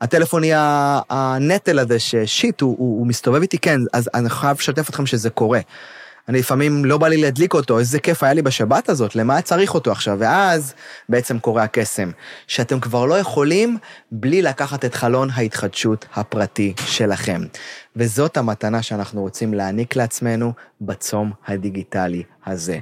הטלפון 0.00 0.44
יהיה 0.44 1.00
הנטל 1.10 1.78
הזה 1.78 1.98
ששיט, 1.98 2.60
הוא, 2.60 2.76
הוא, 2.78 2.98
הוא 2.98 3.06
מסתובב 3.06 3.42
איתי, 3.42 3.58
כן, 3.58 3.80
אז 3.92 4.10
אני 4.14 4.30
חייב 4.30 4.56
לשתף 4.60 4.90
אתכם 4.90 5.06
שזה 5.06 5.30
קורה. 5.30 5.60
אני 6.28 6.38
לפעמים 6.38 6.84
לא 6.84 6.98
בא 6.98 7.08
לי 7.08 7.16
להדליק 7.16 7.54
אותו, 7.54 7.78
איזה 7.78 8.00
כיף 8.00 8.22
היה 8.22 8.32
לי 8.32 8.42
בשבת 8.42 8.88
הזאת, 8.88 9.16
למה 9.16 9.42
צריך 9.42 9.74
אותו 9.74 9.92
עכשיו? 9.92 10.16
ואז 10.20 10.74
בעצם 11.08 11.38
קורה 11.38 11.62
הקסם, 11.62 12.10
שאתם 12.46 12.80
כבר 12.80 13.06
לא 13.06 13.18
יכולים 13.18 13.78
בלי 14.12 14.42
לקחת 14.42 14.84
את 14.84 14.94
חלון 14.94 15.28
ההתחדשות 15.34 16.06
הפרטי 16.14 16.74
שלכם. 16.86 17.40
וזאת 17.96 18.36
המתנה 18.36 18.82
שאנחנו 18.82 19.20
רוצים 19.20 19.54
להעניק 19.54 19.96
לעצמנו 19.96 20.52
בצום 20.80 21.32
הדיגיטלי 21.46 22.22
הזה. 22.46 22.78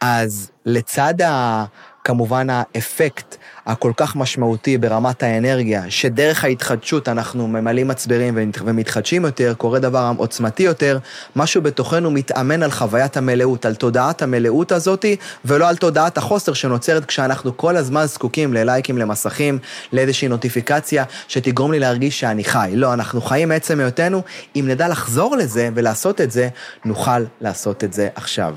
אז 0.00 0.50
לצד 0.66 1.22
ה... 1.22 1.64
כמובן 2.04 2.46
האפקט 2.50 3.36
הכל 3.66 3.92
כך 3.96 4.16
משמעותי 4.16 4.78
ברמת 4.78 5.22
האנרגיה, 5.22 5.82
שדרך 5.88 6.44
ההתחדשות 6.44 7.08
אנחנו 7.08 7.48
ממלאים 7.48 7.88
מצברים 7.88 8.38
ומתחדשים 8.64 9.24
יותר, 9.24 9.54
קורה 9.54 9.78
דבר 9.78 10.12
עוצמתי 10.16 10.62
יותר, 10.62 10.98
משהו 11.36 11.62
בתוכנו 11.62 12.10
מתאמן 12.10 12.62
על 12.62 12.70
חוויית 12.70 13.16
המלאות, 13.16 13.66
על 13.66 13.74
תודעת 13.74 14.22
המלאות 14.22 14.72
הזאתי, 14.72 15.16
ולא 15.44 15.68
על 15.68 15.76
תודעת 15.76 16.18
החוסר 16.18 16.52
שנוצרת 16.52 17.04
כשאנחנו 17.04 17.56
כל 17.56 17.76
הזמן 17.76 18.06
זקוקים 18.06 18.54
ללייקים, 18.54 18.98
למסכים, 18.98 19.58
לאיזושהי 19.92 20.28
נוטיפיקציה 20.28 21.04
שתגרום 21.28 21.72
לי 21.72 21.78
להרגיש 21.78 22.20
שאני 22.20 22.44
חי. 22.44 22.72
לא, 22.74 22.92
אנחנו 22.92 23.20
חיים 23.20 23.48
מעצם 23.48 23.80
היותנו, 23.80 24.22
אם 24.56 24.64
נדע 24.68 24.88
לחזור 24.88 25.36
לזה 25.36 25.68
ולעשות 25.74 26.20
את 26.20 26.30
זה, 26.30 26.48
נוכל 26.84 27.24
לעשות 27.40 27.84
את 27.84 27.92
זה 27.92 28.08
עכשיו. 28.14 28.54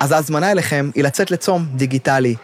אז 0.00 0.12
ההזמנה 0.12 0.50
אליכם 0.50 0.90
היא 0.94 1.04
לצאת 1.04 1.30
לצום 1.30 1.66
דיגיטלי. 1.74 2.34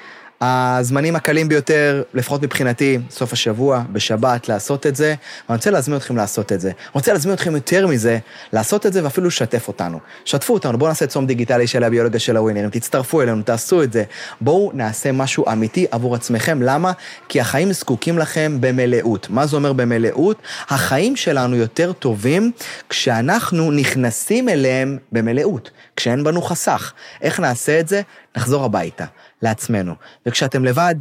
הזמנים 0.44 1.16
הקלים 1.16 1.48
ביותר, 1.48 2.02
לפחות 2.14 2.42
מבחינתי, 2.42 2.98
סוף 3.10 3.32
השבוע, 3.32 3.82
בשבת, 3.92 4.48
לעשות 4.48 4.86
את 4.86 4.96
זה. 4.96 5.14
ואני 5.48 5.56
רוצה 5.56 5.70
להזמין 5.70 5.96
אתכם 5.96 6.16
לעשות 6.16 6.52
את 6.52 6.60
זה. 6.60 6.68
אני 6.68 6.76
רוצה 6.94 7.12
להזמין 7.12 7.34
אתכם 7.34 7.54
יותר 7.54 7.86
מזה, 7.86 8.18
לעשות 8.52 8.86
את 8.86 8.92
זה 8.92 9.04
ואפילו 9.04 9.26
לשתף 9.26 9.68
אותנו. 9.68 9.98
שתפו 10.24 10.54
אותנו, 10.54 10.78
בואו 10.78 10.88
נעשה 10.88 11.06
צום 11.06 11.26
דיגיטלי 11.26 11.66
של 11.66 11.84
הביולוגיה 11.84 12.20
של 12.20 12.36
הווינרים, 12.36 12.70
תצטרפו 12.70 13.22
אלינו, 13.22 13.42
תעשו 13.42 13.82
את 13.82 13.92
זה. 13.92 14.04
בואו 14.40 14.70
נעשה 14.74 15.12
משהו 15.12 15.44
אמיתי 15.52 15.86
עבור 15.90 16.14
עצמכם. 16.14 16.62
למה? 16.62 16.92
כי 17.28 17.40
החיים 17.40 17.72
זקוקים 17.72 18.18
לכם 18.18 18.56
במלאות. 18.60 19.26
מה 19.30 19.46
זה 19.46 19.56
אומר 19.56 19.72
במלאות? 19.72 20.42
החיים 20.68 21.16
שלנו 21.16 21.56
יותר 21.56 21.92
טובים 21.92 22.52
כשאנחנו 22.88 23.70
נכנסים 23.70 24.48
אליהם 24.48 24.98
במלאות, 25.12 25.70
כשאין 25.96 26.24
בנו 26.24 26.42
חסך. 26.42 26.92
איך 27.22 27.40
נעשה 27.40 27.80
את 27.80 27.88
זה? 27.88 28.02
נחזור 28.36 28.64
הביתה, 28.64 29.04
לעצמנו. 29.42 29.94
וכשאתם 30.26 30.64
לבד, 30.64 30.94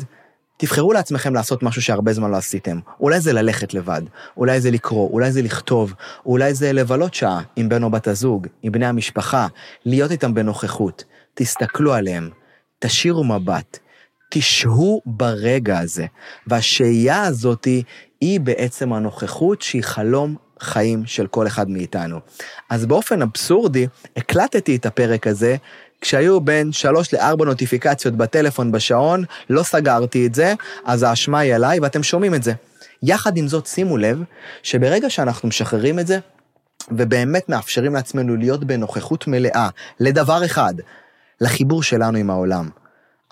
תבחרו 0.58 0.94
לעצמכם 0.94 1.34
לעשות 1.34 1.64
משהו 1.64 1.82
שהרבה 1.82 2.14
זמן 2.14 2.32
לא 2.32 2.38
עשיתם. 2.38 2.80
אולי 3.00 3.22
זה 3.22 3.34
ללכת 3.34 3.74
לבד, 3.74 4.02
אולי 4.38 4.62
זה 4.62 4.72
לקרוא, 4.72 5.10
אולי 5.10 5.32
זה 5.32 5.42
לכתוב, 5.42 5.94
אולי 6.26 6.54
זה 6.54 6.74
לבלות 6.74 7.14
שעה 7.14 7.42
עם 7.56 7.70
בן 7.70 7.84
או 7.84 7.90
בת 7.90 8.08
הזוג, 8.08 8.48
עם 8.62 8.72
בני 8.72 8.86
המשפחה, 8.86 9.48
להיות 9.86 10.12
איתם 10.12 10.34
בנוכחות. 10.34 11.04
תסתכלו 11.34 11.94
עליהם, 11.94 12.30
תשאירו 12.80 13.24
מבט, 13.24 13.80
תשהו 14.30 15.02
ברגע 15.06 15.80
הזה. 15.80 16.06
והשהייה 16.48 17.24
הזאת 17.24 17.68
היא 18.22 18.40
בעצם 18.40 18.94
הנוכחות 18.94 19.62
שהיא 19.62 19.84
חלום 19.84 20.36
חיים 20.60 21.06
של 21.06 21.28
כל 21.28 21.48
אחד 21.48 21.70
מאיתנו. 21.70 22.20
אז 22.70 22.86
באופן 22.86 23.22
אבסורדי, 23.22 23.88
הקלטתי 24.18 24.76
את 24.76 24.86
הפרק 24.86 25.28
הזה 25.28 25.56
כשהיו 26.02 26.42
בין 26.42 26.72
שלוש 26.72 27.14
לארבע 27.14 27.46
נוטיפיקציות 27.46 28.16
בטלפון 28.16 28.72
בשעון, 28.72 29.24
לא 29.50 29.64
סגרתי 29.64 30.28
את 30.28 30.36
זה, 30.36 30.54
אז 30.86 31.04
האשמה 31.04 31.40
היא 31.40 31.56
עליי 31.56 31.80
ואתם 31.80 32.04
שומעים 32.04 32.36
את 32.36 32.44
זה. 32.44 32.54
יחד 33.04 33.38
עם 33.38 33.48
זאת, 33.48 33.66
שימו 33.66 33.98
לב 33.98 34.24
שברגע 34.64 35.10
שאנחנו 35.10 35.48
משחררים 35.48 36.00
את 36.00 36.08
זה, 36.08 36.20
ובאמת 36.92 37.50
מאפשרים 37.50 37.94
לעצמנו 37.94 38.36
להיות 38.36 38.64
בנוכחות 38.64 39.28
מלאה 39.28 39.70
לדבר 40.00 40.46
אחד, 40.46 40.74
לחיבור 41.42 41.84
שלנו 41.84 42.18
עם 42.18 42.30
העולם. 42.30 42.70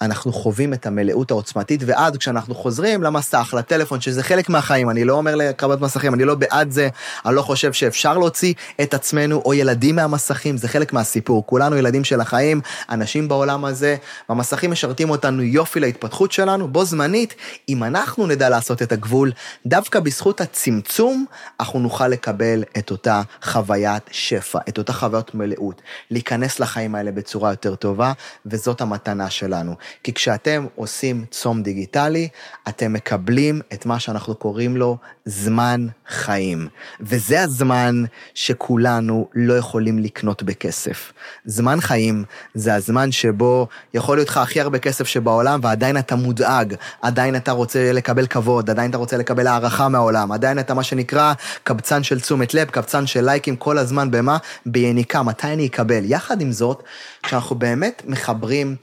אנחנו 0.01 0.34
חווים 0.34 0.74
את 0.74 0.86
המלאות 0.86 1.32
העוצמתית, 1.32 1.82
ואז 1.86 2.18
כשאנחנו 2.18 2.56
חוזרים 2.56 3.03
למסך, 3.03 3.53
לטלפון, 3.58 4.01
שזה 4.01 4.24
חלק 4.24 4.50
מהחיים, 4.50 4.89
אני 4.89 5.03
לא 5.03 5.13
אומר 5.13 5.36
לקרבת 5.36 5.82
מסכים, 5.82 6.13
אני 6.13 6.25
לא 6.25 6.36
בעד 6.36 6.72
זה, 6.72 6.89
אני 7.25 7.36
לא 7.36 7.41
חושב 7.41 7.74
שאפשר 7.74 8.18
להוציא 8.18 8.53
את 8.82 8.94
עצמנו 8.94 9.41
או 9.46 9.53
ילדים 9.53 9.96
מהמסכים, 9.96 10.58
זה 10.58 10.68
חלק 10.68 10.94
מהסיפור. 10.94 11.46
כולנו 11.46 11.77
ילדים 11.77 12.03
של 12.03 12.22
החיים, 12.22 12.62
אנשים 12.89 13.27
בעולם 13.27 13.65
הזה, 13.65 13.96
והמסכים 14.29 14.72
משרתים 14.72 15.10
אותנו 15.10 15.44
יופי 15.44 15.79
להתפתחות 15.79 16.32
שלנו, 16.32 16.68
בו 16.68 16.86
זמנית, 16.86 17.36
אם 17.70 17.84
אנחנו 17.84 18.27
נדע 18.27 18.50
לעשות 18.50 18.82
את 18.82 18.91
הגבול, 18.91 19.32
דווקא 19.65 20.00
בזכות 20.00 20.41
הצמצום, 20.41 21.25
אנחנו 21.60 21.79
נוכל 21.79 22.08
לקבל 22.08 22.63
את 22.77 22.91
אותה 22.91 23.22
חוויית 23.44 24.03
שפע, 24.12 24.60
את 24.70 24.77
אותה 24.77 24.94
חוויות 24.94 25.36
מלאות, 25.36 25.82
להיכנס 26.12 26.60
לחיים 26.60 26.96
האלה 26.96 27.12
בצורה 27.12 27.50
יותר 27.50 27.75
טובה, 27.75 28.12
וזאת 28.46 28.82
המתנה 28.82 29.29
שלנו. 29.29 29.75
כי 30.03 30.13
כשאתם 30.13 30.65
עושים 30.75 31.25
צום 31.31 31.63
דיגיטלי, 31.63 32.27
אתם 32.67 32.93
מקבלים 32.93 33.62
את 33.74 33.86
מה 33.86 34.00
שאנחנו 34.00 34.36
קוראים 34.36 34.77
לו 34.77 34.98
זמן 35.25 35.88
חיים. 36.08 36.67
וזה 37.01 37.41
הזמן 37.41 38.03
שכולנו 38.34 39.27
לא 39.34 39.53
יכולים 39.53 40.00
לקנות 40.00 40.43
בכסף. 40.43 41.13
זמן 41.46 41.81
חיים 41.81 42.24
זה 42.53 42.75
הזמן 42.75 43.12
שבו 43.12 43.67
יכול 43.93 44.17
להיות 44.17 44.29
לך 44.29 44.38
הכי 44.38 44.62
הרבה 44.62 44.79
כסף 44.79 45.08
שבעולם, 45.08 45.60
ועדיין 45.63 45.98
אתה 45.98 46.15
מודאג, 46.15 46.75
עדיין 47.01 47.36
אתה 47.36 47.51
רוצה 47.51 47.91
לקבל 47.93 48.27
כבוד, 48.27 48.69
עדיין 48.69 48.89
אתה 48.89 48.98
רוצה 48.98 49.17
לקבל 49.17 49.48
הערכה 49.48 49.89
מהעולם, 49.89 50.31
עדיין 50.31 50.60
אתה 50.60 50.74
מה 50.74 50.84
שנקרא 50.84 51.34
קבצן 51.63 52.03
של 52.03 52.19
תשומת 52.19 52.53
לב, 52.53 52.69
קבצן 52.69 53.08
של 53.08 53.25
לייקים 53.25 53.55
כל 53.55 53.77
הזמן 53.77 54.12
במה? 54.12 54.38
ביניקה, 54.65 55.24
מתי 55.24 55.48
אני 55.48 55.67
אקבל? 55.67 56.01
יחד 56.03 56.41
עם 56.41 56.51
זאת, 56.51 56.84
כשאנחנו 57.24 57.55
באמת 57.55 58.01
מחברים... 58.05 58.75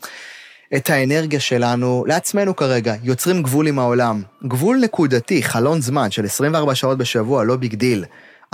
את 0.75 0.91
האנרגיה 0.91 1.41
שלנו 1.41 2.05
לעצמנו 2.07 2.57
כרגע, 2.57 2.95
יוצרים 3.03 3.43
גבול 3.43 3.69
עם 3.69 3.79
העולם. 3.79 4.23
גבול 4.45 4.79
נקודתי, 4.83 5.43
חלון 5.43 5.81
זמן 5.81 6.11
של 6.11 6.25
24 6.25 6.75
שעות 6.75 6.99
בשבוע, 6.99 7.45
לא 7.45 7.57
big 7.57 7.75
deal. 7.75 8.05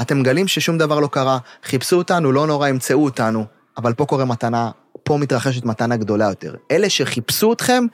אתם 0.00 0.20
מגלים 0.20 0.48
ששום 0.48 0.78
דבר 0.78 1.00
לא 1.00 1.06
קרה, 1.06 1.38
חיפשו 1.64 1.96
אותנו, 1.96 2.32
לא 2.32 2.46
נורא, 2.46 2.68
ימצאו 2.68 3.04
אותנו, 3.04 3.44
אבל 3.76 3.92
פה 3.92 4.06
קורה 4.06 4.24
מתנה 4.24 4.70
פה 5.04 5.16
מתרחשת 5.16 5.64
מתנה 5.64 5.96
גדולה 5.96 6.24
יותר. 6.28 6.54
אלה 6.70 6.90
שחיפשו 6.90 7.52
אתכם, 7.52 7.84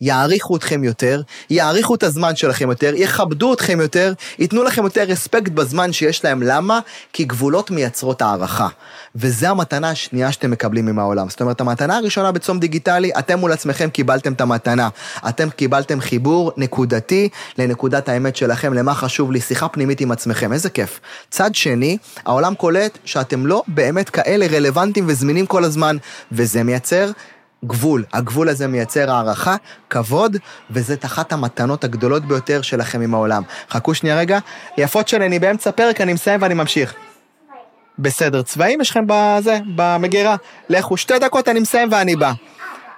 יעריכו 0.00 0.56
אתכם 0.56 0.84
יותר, 0.84 1.22
יעריכו 1.50 1.94
את 1.94 2.02
הזמן 2.02 2.36
שלכם 2.36 2.70
יותר, 2.70 2.92
יכבדו 2.96 3.54
אתכם 3.54 3.80
יותר, 3.80 4.12
ייתנו 4.38 4.62
לכם 4.62 4.84
יותר 4.84 5.02
רספקט 5.02 5.52
בזמן 5.52 5.92
שיש 5.92 6.24
להם. 6.24 6.42
למה? 6.42 6.80
כי 7.12 7.24
גבולות 7.24 7.70
מייצרות 7.70 8.22
הערכה. 8.22 8.68
וזו 9.16 9.46
המתנה 9.46 9.90
השנייה 9.90 10.32
שאתם 10.32 10.50
מקבלים 10.50 10.88
עם 10.88 10.98
העולם. 10.98 11.28
זאת 11.28 11.40
אומרת, 11.40 11.60
המתנה 11.60 11.96
הראשונה 11.96 12.32
בצום 12.32 12.58
דיגיטלי, 12.58 13.10
אתם 13.18 13.38
מול 13.38 13.52
עצמכם 13.52 13.90
קיבלתם 13.90 14.32
את 14.32 14.40
המתנה. 14.40 14.88
אתם 15.28 15.50
קיבלתם 15.50 16.00
חיבור 16.00 16.52
נקודתי 16.56 17.28
לנקודת 17.58 18.08
האמת 18.08 18.36
שלכם, 18.36 18.74
למה 18.74 18.94
חשוב 18.94 19.32
לי, 19.32 19.40
שיחה 19.40 19.68
פנימית 19.68 20.00
עם 20.00 20.12
עצמכם, 20.12 20.52
איזה 20.52 20.70
כיף. 20.70 21.00
צד 21.30 21.54
שני, 21.54 21.98
העולם 22.24 22.54
קולט 22.54 22.98
שאתם 23.04 23.46
לא 23.46 23.62
באמת 23.68 24.10
כאלה 24.10 24.46
רלוונטיים 24.46 25.06
וזמינים 25.08 25.46
כל 25.46 25.64
הזמן, 25.64 25.96
וזה 26.46 26.62
מייצר 26.62 27.10
גבול. 27.64 28.04
הגבול 28.12 28.48
הזה 28.48 28.66
מייצר 28.66 29.10
הערכה, 29.10 29.56
כבוד, 29.90 30.36
וזה 30.70 30.94
אחת 31.04 31.32
המתנות 31.32 31.84
הגדולות 31.84 32.24
ביותר 32.24 32.62
שלכם 32.62 33.00
עם 33.00 33.14
העולם. 33.14 33.42
חכו 33.70 33.94
שנייה 33.94 34.18
רגע. 34.18 34.38
יפות 34.78 35.08
שלי, 35.08 35.26
אני 35.26 35.38
באמצע 35.38 35.70
פרק, 35.70 36.00
אני 36.00 36.12
מסיים 36.12 36.42
ואני 36.42 36.54
ממשיך. 36.54 36.94
בסדר, 37.98 38.42
צבעים 38.42 38.80
יש 38.80 38.90
לכם 38.90 39.04
בזה, 39.06 39.58
במגירה. 39.74 40.36
לכו 40.68 40.96
שתי 40.96 41.18
דקות, 41.18 41.48
אני 41.48 41.60
מסיים 41.60 41.88
ואני 41.92 42.16
בא. 42.16 42.32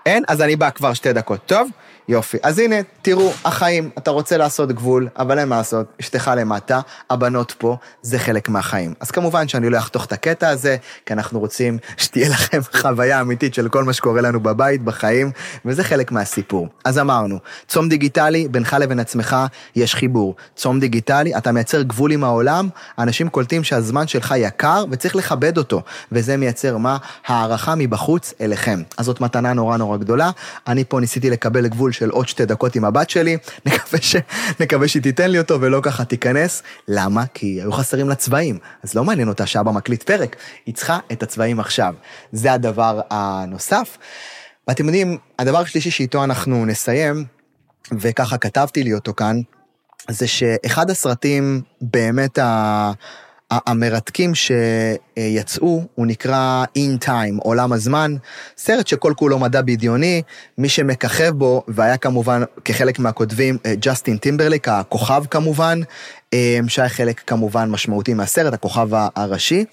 אין? 0.07 0.23
אז 0.29 0.43
אני 0.43 0.57
בא 0.57 0.71
כבר 0.71 0.93
שתי 0.93 1.13
דקות. 1.13 1.41
טוב? 1.47 1.71
יופי. 2.09 2.39
אז 2.43 2.59
הנה, 2.59 2.77
תראו, 3.03 3.33
החיים, 3.45 3.91
אתה 3.99 4.11
רוצה 4.11 4.37
לעשות 4.37 4.73
גבול, 4.73 5.09
אבל 5.17 5.39
אין 5.39 5.49
מה 5.49 5.57
לעשות, 5.57 5.87
אשתך 6.01 6.31
למטה, 6.37 6.81
הבנות 7.11 7.55
פה, 7.59 7.77
זה 8.03 8.19
חלק 8.19 8.49
מהחיים. 8.49 8.95
אז 9.01 9.11
כמובן 9.11 9.49
שאני 9.49 9.71
לא 9.71 9.79
אחתוך 9.79 10.05
את 10.05 10.13
הקטע 10.13 10.49
הזה, 10.49 10.77
כי 11.07 11.13
אנחנו 11.13 11.41
רוצים 11.41 11.79
שתהיה 11.97 12.29
לכם 12.29 12.61
חוויה 12.81 13.21
אמיתית 13.21 13.55
של 13.55 13.69
כל 13.69 13.85
מה 13.85 13.93
שקורה 13.93 14.21
לנו 14.21 14.41
בבית, 14.41 14.83
בחיים, 14.83 15.31
וזה 15.65 15.85
חלק 15.85 16.13
מהסיפור. 16.13 16.69
אז 16.85 16.99
אמרנו, 16.99 17.39
צום 17.69 17.89
דיגיטלי, 17.89 18.49
בינך 18.49 18.77
לבין 18.81 19.01
עצמך 19.01 19.37
יש 19.77 19.95
חיבור. 19.95 20.35
צום 20.57 20.81
דיגיטלי, 20.81 21.37
אתה 21.37 21.53
מייצר 21.53 21.83
גבול 21.83 22.13
עם 22.13 22.25
העולם, 22.25 22.69
אנשים 22.99 23.29
קולטים 23.29 23.65
שהזמן 23.65 24.07
שלך 24.07 24.35
יקר 24.37 24.85
וצריך 24.91 25.17
לכבד 25.17 25.59
אותו, 25.59 25.83
וזה 26.13 26.37
מייצר 26.37 26.77
מה? 26.77 26.97
הערכה 27.27 27.75
מבחוץ 27.75 28.35
אליכם. 28.41 28.83
אז 28.99 29.07
זאת 29.07 29.21
מתנה 29.21 29.53
נורא 29.53 29.77
נורא 29.77 29.97
גדולה. 29.97 30.31
אני 30.67 30.85
פה 30.85 31.01
ניסיתי 31.01 31.31
לקבל 31.31 31.69
גבול 31.69 31.93
של 31.99 32.11
עוד 32.11 32.29
שתי 32.29 32.47
דקות 32.47 32.77
עם 32.77 32.85
הבת 32.85 33.11
שלי, 33.11 33.37
נקווה, 33.67 34.03
ש... 34.03 34.17
נקווה 34.61 34.89
שהיא 34.89 35.03
תיתן 35.03 35.31
לי 35.31 35.39
אותו 35.39 35.61
ולא 35.61 35.81
ככה 35.83 36.05
תיכנס. 36.05 36.63
למה? 36.89 37.25
כי 37.35 37.47
היו 37.47 37.73
חסרים 37.73 38.09
לה 38.09 38.15
צבעים, 38.15 38.59
אז 38.83 38.95
לא 38.95 39.05
מעניין 39.05 39.29
אותה 39.29 39.47
שאבא 39.47 39.71
מקליט 39.71 40.03
פרק, 40.03 40.37
היא 40.67 40.75
צריכה 40.75 40.99
את 41.13 41.23
הצבעים 41.23 41.61
עכשיו. 41.61 41.95
זה 42.33 42.53
הדבר 42.53 43.01
הנוסף. 43.11 43.99
ואתם 44.69 44.85
יודעים, 44.85 45.19
הדבר 45.39 45.59
השלישי 45.59 45.91
שאיתו 45.91 46.25
אנחנו 46.25 46.67
נסיים, 46.67 47.25
וככה 47.93 48.39
כתבתי 48.39 48.85
לי 48.85 48.95
אותו 48.95 49.15
כאן, 49.15 49.41
זה 50.11 50.27
שאחד 50.27 50.91
הסרטים 50.91 51.63
באמת 51.81 52.39
ה... 52.39 52.93
המרתקים 53.51 54.33
שיצאו, 54.35 55.83
הוא 55.95 56.07
נקרא 56.07 56.65
In 56.79 57.05
Time, 57.05 57.39
עולם 57.43 57.73
הזמן, 57.73 58.17
סרט 58.57 58.87
שכל 58.87 59.13
כולו 59.17 59.39
מדע 59.39 59.63
בדיוני, 59.63 60.23
מי 60.59 60.69
שמככב 60.69 61.31
בו, 61.31 61.63
והיה 61.69 61.97
כמובן 61.97 62.43
כחלק 62.65 62.99
מהכותבים, 62.99 63.59
אה, 63.67 63.75
ג'סטין 63.81 64.17
טימברליק, 64.17 64.69
הכוכב 64.69 65.25
כמובן, 65.31 65.81
אה, 66.35 66.59
שהיה 66.69 66.89
חלק 66.89 67.21
כמובן 67.27 67.71
משמעותי 67.71 68.15
מהסרט, 68.15 68.55
הכוכב 68.55 68.89
הראשי, 69.17 69.65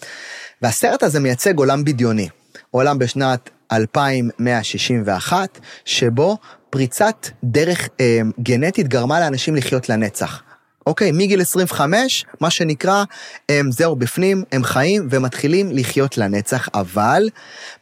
והסרט 0.62 1.04
הזה 1.04 1.20
מייצג 1.20 1.58
עולם 1.58 1.84
בדיוני, 1.84 2.30
עולם 2.72 3.00
בשנת 3.00 3.50
2161, 3.72 5.60
שבו 5.86 6.38
פריצת 6.70 7.28
דרך 7.44 7.90
אה, 8.00 8.20
גנטית 8.40 8.88
גרמה 8.88 9.20
לאנשים 9.20 9.56
לחיות 9.56 9.90
לנצח. 9.90 10.45
אוקיי, 10.88 11.12
מגיל 11.12 11.42
25, 11.42 12.26
מה 12.42 12.50
שנקרא, 12.50 13.04
הם 13.50 13.72
זהו 13.72 13.96
בפנים, 13.96 14.44
הם 14.52 14.64
חיים 14.64 15.08
ומתחילים 15.12 15.70
לחיות 15.72 16.18
לנצח, 16.18 16.70
אבל 16.74 17.30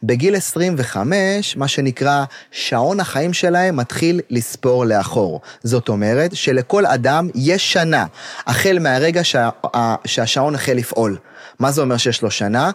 בגיל 0.02 0.36
25, 0.36 1.56
מה 1.56 1.68
שנקרא, 1.68 2.24
שעון 2.50 3.00
החיים 3.00 3.32
שלהם 3.32 3.76
מתחיל 3.76 4.20
לספור 4.30 4.84
לאחור. 4.84 5.40
זאת 5.62 5.88
אומרת 5.88 6.36
שלכל 6.36 6.86
אדם 6.86 7.28
יש 7.34 7.72
שנה, 7.72 8.06
החל 8.46 8.78
מהרגע 8.80 9.24
שה, 9.24 9.48
שהשעון 10.04 10.54
החל 10.54 10.72
לפעול. 10.72 11.16
מה 11.58 11.72
זה 11.72 11.80
אומר 11.80 11.96
שיש 11.96 12.22
לו 12.22 12.30
שנה? 12.30 12.70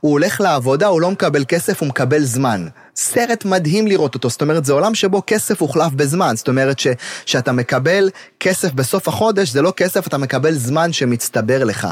הוא 0.00 0.12
הולך 0.12 0.40
לעבודה, 0.40 0.86
הוא 0.86 1.00
לא 1.00 1.10
מקבל 1.10 1.44
כסף, 1.48 1.80
הוא 1.80 1.88
מקבל 1.88 2.24
זמן. 2.24 2.66
סרט 2.96 3.44
מדהים 3.44 3.86
לראות 3.86 4.14
אותו, 4.14 4.30
זאת 4.30 4.42
אומרת, 4.42 4.64
זה 4.64 4.72
עולם 4.72 4.94
שבו 4.94 5.22
כסף 5.26 5.60
הוחלף 5.60 5.92
בזמן, 5.92 6.36
זאת 6.36 6.48
אומרת 6.48 6.80
שאתה 7.26 7.52
מקבל 7.52 8.10
כסף 8.40 8.72
בסוף 8.72 9.08
החודש, 9.08 9.48
זה 9.48 9.62
לא 9.62 9.72
כסף, 9.76 10.06
אתה 10.06 10.18
מקבל 10.18 10.52
זמן 10.52 10.92
שמצטבר 10.92 11.64
לך. 11.64 11.88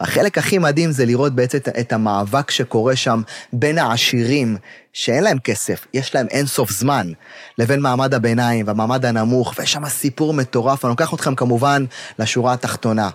החלק 0.00 0.38
הכי 0.38 0.58
מדהים 0.58 0.92
זה 0.92 1.06
לראות 1.06 1.34
בעצם 1.34 1.58
את 1.80 1.92
המאבק 1.92 2.50
שקורה 2.50 2.96
שם 2.96 3.22
בין 3.52 3.78
העשירים, 3.78 4.56
שאין 4.92 5.24
להם 5.24 5.38
כסף, 5.38 5.86
יש 5.94 6.14
להם 6.14 6.26
אינסוף 6.30 6.70
זמן, 6.70 7.12
לבין 7.58 7.80
מעמד 7.80 8.14
הביניים 8.14 8.66
והמעמד 8.66 9.04
הנמוך, 9.04 9.54
ויש 9.58 9.72
שם 9.72 9.88
סיפור 9.88 10.34
מטורף, 10.34 10.84
אני 10.84 10.90
לוקח 10.90 11.14
אתכם 11.14 11.34
כמובן 11.34 11.84
לשורה 12.18 12.52
התחתונה. 12.52 13.10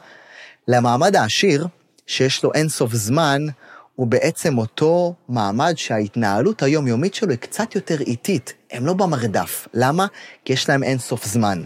למעמד 0.67 1.15
העשיר, 1.15 1.67
שיש 2.07 2.43
לו 2.43 2.53
אינסוף 2.53 2.93
זמן, 2.93 3.45
הוא 3.95 4.07
בעצם 4.07 4.57
אותו 4.57 5.13
מעמד 5.29 5.73
שההתנהלות 5.77 6.63
היומיומית 6.63 7.15
שלו 7.15 7.29
היא 7.29 7.37
קצת 7.37 7.75
יותר 7.75 8.01
איטית. 8.01 8.53
הם 8.71 8.85
לא 8.85 8.93
במרדף. 8.93 9.67
למה? 9.73 10.05
כי 10.45 10.53
יש 10.53 10.69
להם 10.69 10.83
אינסוף 10.83 11.25
זמן. 11.25 11.63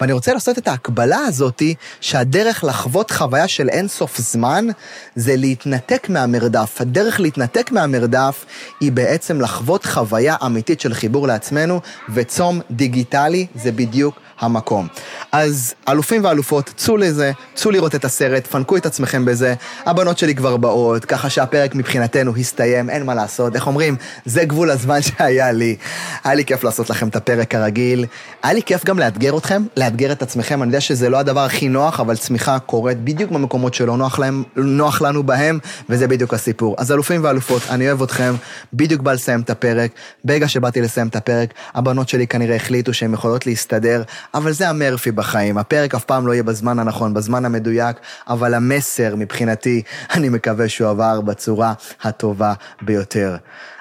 ואני 0.00 0.12
רוצה 0.12 0.34
לעשות 0.34 0.58
את 0.58 0.68
ההקבלה 0.68 1.18
הזאתי, 1.18 1.74
שהדרך 2.00 2.64
לחוות 2.64 3.10
חוויה 3.10 3.48
של 3.48 3.68
אינסוף 3.68 4.18
זמן, 4.18 4.66
זה 5.14 5.36
להתנתק 5.36 6.08
מהמרדף. 6.08 6.80
הדרך 6.80 7.20
להתנתק 7.20 7.70
מהמרדף 7.72 8.44
היא 8.80 8.92
בעצם 8.92 9.40
לחוות 9.40 9.84
חוויה 9.84 10.36
אמיתית 10.46 10.80
של 10.80 10.94
חיבור 10.94 11.26
לעצמנו, 11.26 11.80
וצום 12.14 12.60
דיגיטלי 12.70 13.46
זה 13.54 13.72
בדיוק 13.72 14.23
המקום. 14.40 14.86
אז 15.32 15.74
אלופים 15.88 16.24
ואלופות, 16.24 16.72
צאו 16.76 16.96
לזה, 16.96 17.32
צאו 17.54 17.70
לראות 17.70 17.94
את 17.94 18.04
הסרט, 18.04 18.46
פנקו 18.46 18.76
את 18.76 18.86
עצמכם 18.86 19.24
בזה. 19.24 19.54
הבנות 19.86 20.18
שלי 20.18 20.34
כבר 20.34 20.56
באות, 20.56 21.04
ככה 21.04 21.30
שהפרק 21.30 21.74
מבחינתנו 21.74 22.36
הסתיים, 22.36 22.90
אין 22.90 23.02
מה 23.02 23.14
לעשות. 23.14 23.54
איך 23.54 23.66
אומרים? 23.66 23.96
זה 24.24 24.44
גבול 24.44 24.70
הזמן 24.70 25.02
שהיה 25.08 25.52
לי. 25.52 25.76
היה 26.24 26.34
לי 26.34 26.44
כיף 26.44 26.64
לעשות 26.64 26.90
לכם 26.90 27.08
את 27.08 27.16
הפרק 27.16 27.54
הרגיל. 27.54 28.06
היה 28.42 28.52
לי 28.52 28.62
כיף 28.62 28.84
גם 28.84 28.98
לאתגר 28.98 29.38
אתכם, 29.38 29.62
לאתגר 29.76 30.12
את 30.12 30.22
עצמכם. 30.22 30.62
אני 30.62 30.68
יודע 30.68 30.80
שזה 30.80 31.08
לא 31.08 31.18
הדבר 31.18 31.40
הכי 31.40 31.68
נוח, 31.68 32.00
אבל 32.00 32.16
צמיחה 32.16 32.58
קורית 32.58 33.04
בדיוק 33.04 33.30
במקומות 33.30 33.74
שלא 33.74 33.96
נוח, 33.96 34.18
להם, 34.18 34.42
נוח 34.56 35.02
לנו 35.02 35.22
בהם, 35.22 35.58
וזה 35.88 36.08
בדיוק 36.08 36.34
הסיפור. 36.34 36.74
אז 36.78 36.92
אלופים 36.92 37.24
ואלופות, 37.24 37.62
אני 37.70 37.88
אוהב 37.88 38.02
אתכם, 38.02 38.34
בדיוק 38.72 39.02
בא 39.02 39.12
לסיים 39.12 39.40
את 39.40 39.50
הפרק. 39.50 39.90
ברגע 40.24 40.48
שבאתי 40.48 40.80
לסיים 40.80 41.06
את 41.06 41.16
הפרק, 41.16 41.54
הבנות 41.74 42.08
שלי 42.08 42.26
כנראה 42.26 42.56
החליטו 42.56 42.94
שהן 42.94 43.14
יכולות 43.14 43.46
להסתדר, 43.46 44.02
אבל 44.34 44.52
זה 44.52 44.68
המרפי 44.68 45.12
בחיים. 45.12 45.58
הפרק 45.58 45.94
אף 45.94 46.04
פעם 46.04 46.26
לא 46.26 46.32
יהיה 46.32 46.42
בזמן 46.42 46.78
הנכון, 46.78 47.14
בזמן 47.14 47.44
המדויק, 47.44 47.96
אבל 48.28 48.54
המסר 48.54 49.16
מבחינתי, 49.16 49.82
אני 50.14 50.28
מקווה 50.28 50.68
שהוא 50.68 50.88
עבר 50.88 51.20
בצורה 51.20 51.72
הטובה 52.02 52.54
ביותר. 52.82 53.36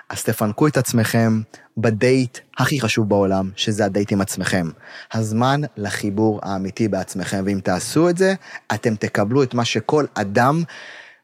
אז 0.10 0.24
תפנקו 0.24 0.68
את 0.68 0.78
עצמכם 0.78 1.42
בדייט 1.78 2.38
הכי 2.58 2.82
חשוב 2.82 3.10
בעולם, 3.10 3.50
שזה 3.56 3.86
הדייט 3.86 4.12
עם 4.12 4.22
עצמכם. 4.22 4.70
הזמן 5.14 5.62
לחיבור 5.78 6.40
האמיתי 6.44 6.88
בעצמכם, 6.88 7.44
ואם 7.46 7.60
תעשו 7.64 8.10
את 8.10 8.18
זה, 8.18 8.34
אתם 8.74 8.96
תקבלו 8.96 9.44
את 9.44 9.54
מה 9.54 9.66
שכל 9.66 10.06
אדם 10.14 10.64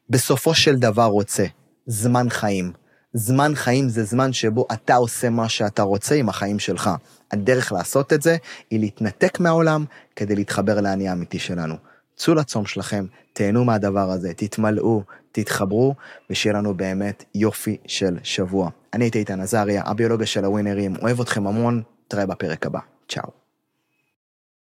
בסופו 0.09 0.53
של 0.53 0.75
דבר 0.75 1.05
רוצה, 1.05 1.45
זמן 1.87 2.29
חיים. 2.29 2.71
זמן 3.13 3.51
חיים 3.55 3.89
זה 3.89 4.03
זמן 4.03 4.33
שבו 4.33 4.65
אתה 4.73 4.95
עושה 4.95 5.29
מה 5.29 5.49
שאתה 5.49 5.81
רוצה 5.81 6.15
עם 6.15 6.29
החיים 6.29 6.59
שלך. 6.59 6.89
הדרך 7.31 7.71
לעשות 7.71 8.13
את 8.13 8.21
זה 8.21 8.37
היא 8.69 8.79
להתנתק 8.79 9.39
מהעולם 9.39 9.85
כדי 10.15 10.35
להתחבר 10.35 10.81
לאני 10.81 11.09
האמיתי 11.09 11.39
שלנו. 11.39 11.75
צאו 12.15 12.33
לצום 12.33 12.65
שלכם, 12.65 13.05
תהנו 13.33 13.65
מהדבר 13.65 14.11
הזה, 14.11 14.33
תתמלאו, 14.33 15.03
תתחברו, 15.31 15.95
ושיהיה 16.29 16.53
לנו 16.53 16.73
באמת 16.73 17.23
יופי 17.35 17.77
של 17.87 18.17
שבוע. 18.23 18.69
אני 18.93 19.05
הייתי 19.05 19.19
איתן 19.19 19.41
עזריה, 19.41 19.83
הביולוגיה 19.85 20.27
של 20.27 20.45
הווינרים, 20.45 20.95
אוהב 21.01 21.21
אתכם 21.21 21.47
המון, 21.47 21.81
תראה 22.07 22.25
בפרק 22.25 22.65
הבא. 22.65 22.79
צ'או. 23.09 23.38